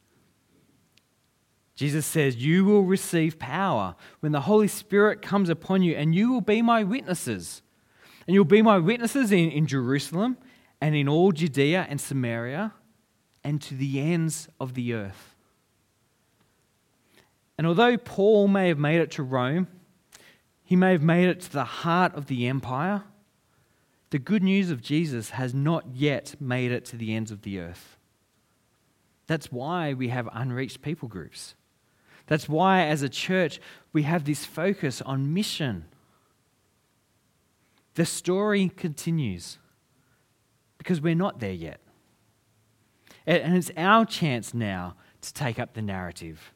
Jesus 1.75 2.07
says, 2.07 2.37
You 2.37 2.65
will 2.65 2.83
receive 2.83 3.39
power 3.39 3.97
when 4.21 4.33
the 4.33 4.43
Holy 4.43 4.69
Spirit 4.69 5.21
comes 5.21 5.49
upon 5.49 5.83
you, 5.83 5.95
and 5.95 6.15
you 6.15 6.33
will 6.33 6.41
be 6.41 6.63
my 6.63 6.85
witnesses. 6.85 7.63
And 8.27 8.35
you'll 8.35 8.45
be 8.45 8.63
my 8.63 8.79
witnesses 8.79 9.33
in, 9.33 9.51
in 9.51 9.67
Jerusalem 9.67 10.39
and 10.81 10.95
in 10.95 11.09
all 11.09 11.33
Judea 11.33 11.87
and 11.89 12.01
Samaria 12.01 12.73
and 13.49 13.63
to 13.63 13.75
the 13.75 13.99
ends 13.99 14.47
of 14.61 14.75
the 14.75 14.93
earth. 14.93 15.35
And 17.57 17.67
although 17.67 17.97
Paul 17.97 18.47
may 18.47 18.69
have 18.69 18.77
made 18.79 19.01
it 19.01 19.11
to 19.13 19.23
Rome, 19.23 19.69
he 20.63 20.77
may 20.77 20.93
have 20.93 21.03
made 21.03 21.31
it 21.31 21.41
to 21.41 21.53
the 21.53 21.65
heart 21.65 22.15
of 22.15 22.27
the 22.27 22.47
empire, 22.47 23.05
the 24.11 24.19
good 24.19 24.43
news 24.43 24.71
of 24.71 24.83
Jesus 24.83 25.31
has 25.31 25.55
not 25.55 25.87
yet 25.95 26.35
made 26.39 26.73
it 26.73 26.85
to 26.87 26.99
the 26.99 27.15
ends 27.15 27.31
of 27.31 27.41
the 27.41 27.59
earth. 27.59 27.97
That's 29.27 29.51
why 29.51 29.95
we 29.95 30.09
have 30.09 30.29
unreached 30.31 30.83
people 30.83 31.09
groups. 31.09 31.55
That's 32.27 32.51
why, 32.51 32.83
as 32.83 33.01
a 33.01 33.09
church, 33.09 33.61
we 33.95 34.03
have 34.03 34.25
this 34.25 34.45
focus 34.45 35.01
on 35.01 35.33
mission. 35.33 35.87
The 37.95 38.05
story 38.05 38.69
continues 38.69 39.57
because 40.77 41.01
we're 41.01 41.15
not 41.15 41.41
there 41.41 41.51
yet. 41.51 41.81
And 43.29 43.59
it's 43.59 43.71
our 43.77 44.07
chance 44.07 44.55
now 44.55 44.97
to 45.21 45.35
take 45.35 45.59
up 45.59 45.75
the 45.75 45.83
narrative. 45.83 46.55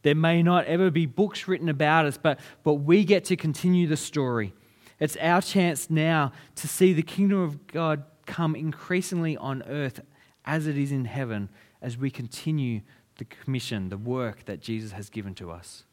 There 0.00 0.14
may 0.14 0.42
not 0.42 0.64
ever 0.64 0.90
be 0.90 1.04
books 1.04 1.46
written 1.46 1.68
about 1.68 2.06
us, 2.06 2.16
but, 2.16 2.40
but 2.62 2.74
we 2.74 3.04
get 3.04 3.26
to 3.26 3.36
continue 3.36 3.86
the 3.86 3.98
story. 3.98 4.54
It's 4.98 5.18
our 5.18 5.42
chance 5.42 5.90
now 5.90 6.32
to 6.56 6.66
see 6.66 6.94
the 6.94 7.02
kingdom 7.02 7.42
of 7.42 7.66
God 7.66 8.04
come 8.24 8.56
increasingly 8.56 9.36
on 9.36 9.62
earth 9.64 10.00
as 10.46 10.66
it 10.66 10.78
is 10.78 10.92
in 10.92 11.04
heaven 11.04 11.50
as 11.82 11.98
we 11.98 12.10
continue 12.10 12.80
the 13.18 13.26
commission, 13.26 13.90
the 13.90 13.98
work 13.98 14.46
that 14.46 14.60
Jesus 14.60 14.92
has 14.92 15.10
given 15.10 15.34
to 15.34 15.50
us. 15.50 15.84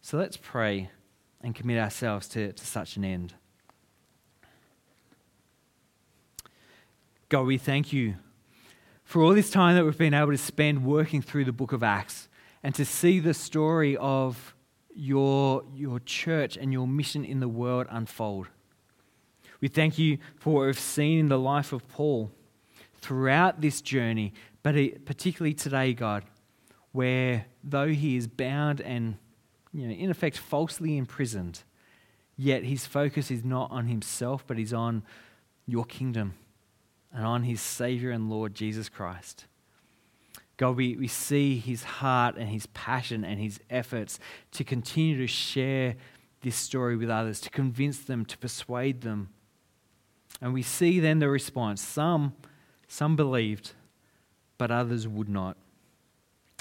So 0.00 0.16
let's 0.16 0.38
pray 0.38 0.90
and 1.42 1.54
commit 1.54 1.78
ourselves 1.78 2.28
to, 2.28 2.54
to 2.54 2.66
such 2.66 2.96
an 2.96 3.04
end. 3.04 3.34
God, 7.28 7.42
we 7.42 7.58
thank 7.58 7.92
you 7.92 8.14
for 9.08 9.22
all 9.22 9.32
this 9.32 9.48
time 9.48 9.74
that 9.74 9.86
we've 9.86 9.96
been 9.96 10.12
able 10.12 10.32
to 10.32 10.36
spend 10.36 10.84
working 10.84 11.22
through 11.22 11.46
the 11.46 11.50
book 11.50 11.72
of 11.72 11.82
Acts 11.82 12.28
and 12.62 12.74
to 12.74 12.84
see 12.84 13.20
the 13.20 13.32
story 13.32 13.96
of 13.96 14.54
your, 14.94 15.62
your 15.74 15.98
church 16.00 16.58
and 16.58 16.74
your 16.74 16.86
mission 16.86 17.24
in 17.24 17.40
the 17.40 17.48
world 17.48 17.86
unfold. 17.88 18.48
We 19.62 19.68
thank 19.68 19.98
you 19.98 20.18
for 20.36 20.52
what 20.52 20.66
we've 20.66 20.78
seen 20.78 21.20
in 21.20 21.28
the 21.30 21.38
life 21.38 21.72
of 21.72 21.88
Paul 21.88 22.30
throughout 23.00 23.62
this 23.62 23.80
journey, 23.80 24.34
but 24.62 24.74
particularly 25.06 25.54
today, 25.54 25.94
God, 25.94 26.24
where 26.92 27.46
though 27.64 27.88
he 27.88 28.14
is 28.14 28.28
bound 28.28 28.82
and, 28.82 29.16
you 29.72 29.88
know, 29.88 29.94
in 29.94 30.10
effect, 30.10 30.36
falsely 30.36 30.98
imprisoned, 30.98 31.62
yet 32.36 32.62
his 32.62 32.84
focus 32.84 33.30
is 33.30 33.42
not 33.42 33.70
on 33.70 33.86
himself, 33.86 34.46
but 34.46 34.58
is 34.58 34.74
on 34.74 35.02
your 35.66 35.86
kingdom 35.86 36.34
and 37.12 37.24
on 37.24 37.42
his 37.42 37.60
Savior 37.60 38.10
and 38.10 38.30
Lord 38.30 38.54
Jesus 38.54 38.88
Christ. 38.88 39.46
God, 40.56 40.76
we, 40.76 40.96
we 40.96 41.06
see 41.06 41.58
his 41.58 41.84
heart 41.84 42.36
and 42.36 42.48
his 42.48 42.66
passion 42.66 43.24
and 43.24 43.40
his 43.40 43.60
efforts 43.70 44.18
to 44.52 44.64
continue 44.64 45.16
to 45.18 45.26
share 45.26 45.94
this 46.42 46.56
story 46.56 46.96
with 46.96 47.08
others, 47.08 47.40
to 47.40 47.50
convince 47.50 47.98
them, 47.98 48.24
to 48.24 48.36
persuade 48.38 49.02
them. 49.02 49.30
And 50.40 50.52
we 50.52 50.62
see 50.62 51.00
then 51.00 51.20
the 51.20 51.28
response. 51.28 51.80
Some, 51.80 52.34
some 52.88 53.16
believed, 53.16 53.72
but 54.56 54.70
others 54.70 55.06
would 55.06 55.28
not. 55.28 55.56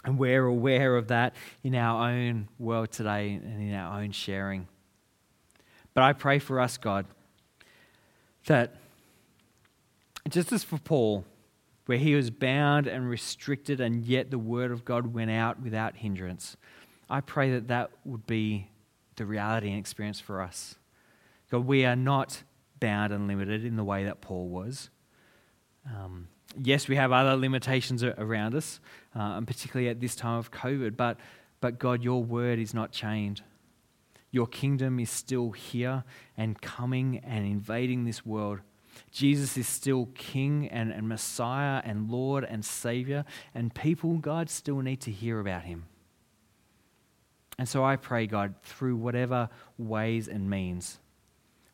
And 0.05 0.17
we're 0.17 0.45
aware 0.45 0.95
of 0.95 1.07
that 1.07 1.35
in 1.63 1.75
our 1.75 2.09
own 2.09 2.47
world 2.59 2.91
today 2.91 3.33
and 3.33 3.61
in 3.61 3.73
our 3.73 3.99
own 3.99 4.11
sharing. 4.11 4.67
But 5.93 6.03
I 6.03 6.13
pray 6.13 6.37
for 6.37 6.59
us, 6.59 6.77
God, 6.77 7.07
that 8.45 8.75
just 10.27 10.51
as 10.51 10.63
for 10.63 10.77
Paul, 10.77 11.25
where 11.85 11.97
he 11.97 12.15
was 12.15 12.29
bound 12.29 12.87
and 12.87 13.09
restricted, 13.09 13.79
and 13.79 14.03
yet 14.05 14.31
the 14.31 14.37
word 14.37 14.71
of 14.71 14.83
God 14.83 15.13
went 15.13 15.31
out 15.31 15.61
without 15.61 15.97
hindrance, 15.97 16.57
I 17.09 17.21
pray 17.21 17.51
that 17.51 17.67
that 17.69 17.91
would 18.03 18.27
be 18.27 18.69
the 19.15 19.25
reality 19.25 19.69
and 19.69 19.79
experience 19.79 20.19
for 20.19 20.41
us. 20.41 20.75
God, 21.49 21.65
we 21.65 21.85
are 21.85 21.95
not 21.95 22.43
bound 22.79 23.13
and 23.13 23.27
limited 23.27 23.63
in 23.63 23.75
the 23.75 23.83
way 23.83 24.03
that 24.03 24.21
Paul 24.21 24.47
was. 24.49 24.89
Um, 25.85 26.27
yes, 26.61 26.87
we 26.87 26.95
have 26.97 27.11
other 27.11 27.35
limitations 27.35 28.03
around 28.03 28.53
us, 28.53 28.79
uh, 29.15 29.37
and 29.37 29.47
particularly 29.47 29.89
at 29.89 30.01
this 30.01 30.15
time 30.15 30.37
of 30.37 30.51
COVID, 30.51 30.97
but, 30.97 31.17
but 31.61 31.79
God, 31.79 32.03
your 32.03 32.23
word 32.23 32.59
is 32.59 32.73
not 32.73 32.91
chained. 32.91 33.41
Your 34.31 34.47
kingdom 34.47 34.99
is 34.99 35.09
still 35.09 35.51
here 35.51 36.03
and 36.35 36.61
coming 36.61 37.21
and 37.25 37.45
invading 37.45 38.03
this 38.03 38.25
world. 38.25 38.59
Jesus 39.11 39.57
is 39.57 39.67
still 39.67 40.09
King 40.15 40.67
and, 40.69 40.91
and 40.91 41.07
Messiah 41.07 41.81
and 41.83 42.09
Lord 42.09 42.43
and 42.43 42.63
Savior, 42.63 43.25
and 43.53 43.73
people, 43.73 44.17
God, 44.17 44.49
still 44.49 44.79
need 44.79 45.01
to 45.01 45.11
hear 45.11 45.39
about 45.39 45.63
him. 45.63 45.85
And 47.59 47.67
so 47.67 47.83
I 47.83 47.95
pray, 47.95 48.27
God, 48.27 48.55
through 48.63 48.97
whatever 48.97 49.49
ways 49.77 50.27
and 50.27 50.49
means, 50.49 50.99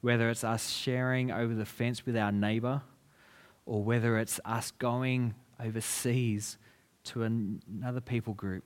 whether 0.02 0.30
it's 0.30 0.44
us 0.44 0.70
sharing 0.70 1.32
over 1.32 1.54
the 1.54 1.66
fence 1.66 2.06
with 2.06 2.16
our 2.16 2.32
neighbor, 2.32 2.82
or 3.66 3.84
whether 3.84 4.18
it's 4.18 4.40
us 4.46 4.72
going 4.72 5.34
overseas 5.64 6.58
to 7.06 7.24
another 7.24 8.02
people 8.02 8.34
group, 8.34 8.64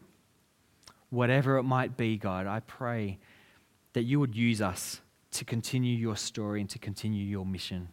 whatever 1.09 1.57
it 1.57 1.63
might 1.63 1.97
be, 1.97 2.17
God, 2.17 2.47
I 2.47 2.59
pray 2.61 3.19
that 3.93 4.03
you 4.03 4.19
would 4.19 4.35
use 4.35 4.61
us 4.61 5.01
to 5.31 5.45
continue 5.45 5.95
your 5.97 6.15
story 6.15 6.61
and 6.61 6.69
to 6.69 6.79
continue 6.79 7.25
your 7.25 7.45
mission. 7.45 7.89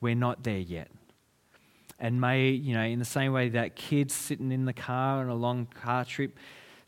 We're 0.00 0.14
not 0.14 0.44
there 0.44 0.58
yet. 0.58 0.88
And 1.98 2.20
may, 2.20 2.50
you 2.50 2.74
know, 2.74 2.82
in 2.82 2.98
the 2.98 3.04
same 3.04 3.32
way 3.32 3.48
that 3.48 3.74
kids 3.74 4.14
sitting 4.14 4.52
in 4.52 4.64
the 4.64 4.72
car 4.72 5.20
on 5.20 5.28
a 5.28 5.34
long 5.34 5.66
car 5.66 6.04
trip, 6.04 6.36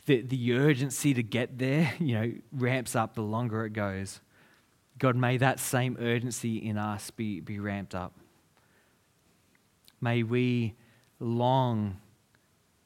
the, 0.06 0.22
the 0.22 0.54
urgency 0.54 1.14
to 1.14 1.22
get 1.22 1.58
there, 1.58 1.92
you 1.98 2.14
know, 2.14 2.32
ramps 2.52 2.94
up 2.94 3.14
the 3.14 3.22
longer 3.22 3.64
it 3.66 3.72
goes. 3.72 4.20
God, 4.98 5.16
may 5.16 5.36
that 5.38 5.58
same 5.58 5.96
urgency 6.00 6.58
in 6.58 6.76
us 6.76 7.10
be, 7.10 7.40
be 7.40 7.58
ramped 7.58 7.94
up. 7.94 8.12
May 10.00 10.22
we 10.22 10.74
long 11.18 11.98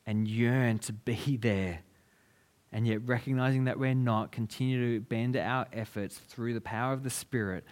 and 0.06 0.26
yearn 0.26 0.78
to 0.80 0.92
be 0.92 1.37
there. 1.40 1.80
And 2.72 2.88
yet, 2.88 3.06
recognizing 3.06 3.64
that 3.64 3.78
we're 3.78 3.94
not, 3.94 4.32
continue 4.32 4.94
to 4.94 5.00
bend 5.00 5.37
our 5.37 5.66
efforts 5.72 6.18
through 6.18 6.54
the 6.54 6.60
power 6.60 6.92
of 6.92 7.04
the 7.04 7.10
Spirit 7.10 7.64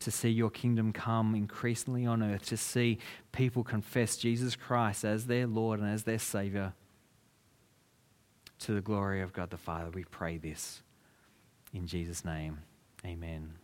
to 0.00 0.10
see 0.10 0.28
your 0.28 0.50
kingdom 0.50 0.92
come 0.92 1.34
increasingly 1.34 2.06
on 2.06 2.22
earth, 2.22 2.46
to 2.46 2.56
see 2.56 2.98
people 3.32 3.64
confess 3.64 4.16
Jesus 4.16 4.56
Christ 4.56 5.04
as 5.04 5.26
their 5.26 5.46
Lord 5.46 5.80
and 5.80 5.88
as 5.88 6.02
their 6.02 6.18
Savior. 6.18 6.74
To 8.60 8.72
the 8.72 8.80
glory 8.80 9.20
of 9.20 9.32
God 9.32 9.50
the 9.50 9.56
Father, 9.56 9.90
we 9.90 10.04
pray 10.04 10.38
this. 10.38 10.82
In 11.72 11.86
Jesus' 11.86 12.24
name, 12.24 12.58
amen. 13.04 13.54